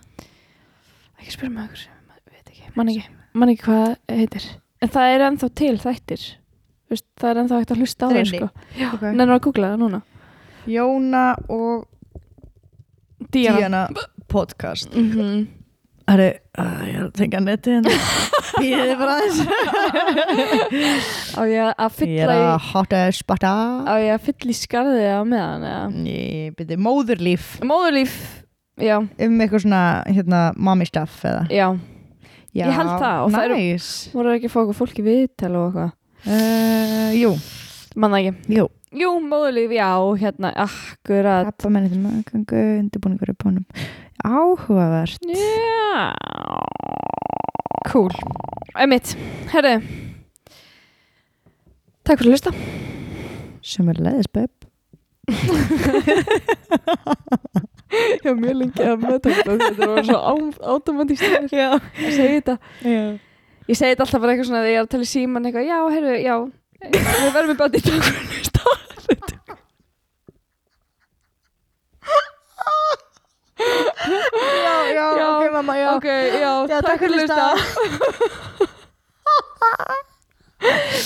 [1.16, 1.88] ekki spyrja mig okkur,
[2.28, 3.06] veit ekki, man ekki
[3.40, 4.52] man ekki hvað það heitir
[4.84, 6.28] en það er ennþá til þættir
[6.90, 8.46] Þú veist, það er ennþá hægt að hlusta á það sko.
[8.96, 9.10] Okay.
[9.14, 9.98] Nennar að googla það núna
[10.66, 11.86] Jóna og
[13.32, 13.88] Díana, Díana
[14.28, 14.94] podcast.
[14.94, 15.48] Mhm.
[16.10, 17.90] Það er, uh, ég er að tengja neti hérna.
[18.60, 19.38] Býðið bara aðeins.
[21.38, 23.52] Á ég að Ég er fylla í að hotta spatta
[23.86, 25.84] Á ég að fylla í skarðið á meðan eða?
[26.10, 27.46] Ég byrði móðurlíf.
[27.62, 28.16] Móðurlíf,
[28.82, 31.46] já, um eitthvað svona hérna, mommy stuff eða?
[31.54, 31.68] Já.
[32.50, 34.10] Já, Ég held það og það eru- nice.
[34.10, 35.96] Voru ekki að fólki viðtal og eitthvað?
[36.26, 37.32] Uh, Jú,
[37.94, 38.34] Manna ekki.
[38.58, 41.46] Jú Jú, móðurlíf, já, hérna, akkurat.
[41.46, 43.62] Pappa menni til maðurgangu, undirbúningur upp honum
[44.26, 45.22] Áhugavert.
[45.30, 46.10] Já.
[47.86, 48.10] Cool.
[48.74, 49.14] Einmitt,
[49.54, 49.78] herri
[52.02, 52.50] Takk fyrir að hlusta.
[53.62, 54.50] Sem er leiðis, beb
[58.24, 60.18] Já, mjög lengi að meðtaka þetta Þetta var svo
[60.74, 62.58] automatíst að segja þetta.
[62.82, 63.14] Já.
[63.70, 65.70] Ég segi þetta alltaf bara eitthvað svona þegar ég er að tala í síman eitthvað,
[65.70, 68.64] já, heyrðu, já við verðum með bæti í að hlusta
[73.60, 75.88] Já, já, Já, ok mamma, já.
[75.96, 76.06] Ok,
[76.40, 77.46] já, Já, takk fyrir að hlusta.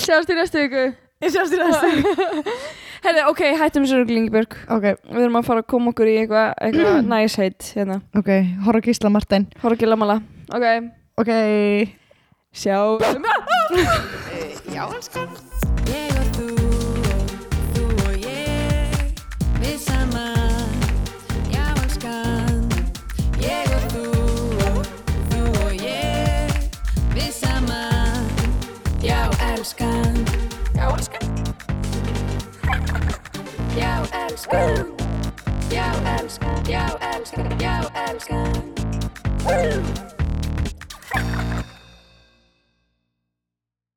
[0.04, 0.84] Sjáumst í næstu viku.
[1.24, 1.86] Sjást í næstu
[3.04, 6.14] Herri, ok, hættum þessu ruglingi Björg Ok, Við erum að fara að koma okkur í
[6.22, 7.98] eitthvað eitthva næsheit hérna.
[8.16, 8.30] Ok,
[8.64, 10.16] horra Gísla Martin Hóra ekki lamala
[10.56, 10.64] Ok,
[11.20, 11.30] Ok
[12.54, 12.98] sjá
[14.74, 15.28] Já, elskan.
[15.86, 16.46] Ég og þú
[17.10, 17.26] og
[17.74, 18.94] þú og ég
[19.58, 20.70] Við saman
[21.50, 22.62] Já, elskan.
[23.42, 24.04] Ég og þú
[24.70, 24.82] og
[25.30, 26.54] þú og ég
[27.14, 28.30] Við saman
[29.02, 30.14] Já, elskan.
[30.74, 31.28] Já, elskan.
[33.74, 33.92] Já,
[34.24, 34.94] elskan.
[35.70, 35.86] Já,
[36.16, 36.62] elskan.
[36.70, 37.58] Já, elskan.
[37.60, 37.74] Já,
[38.08, 38.74] elskan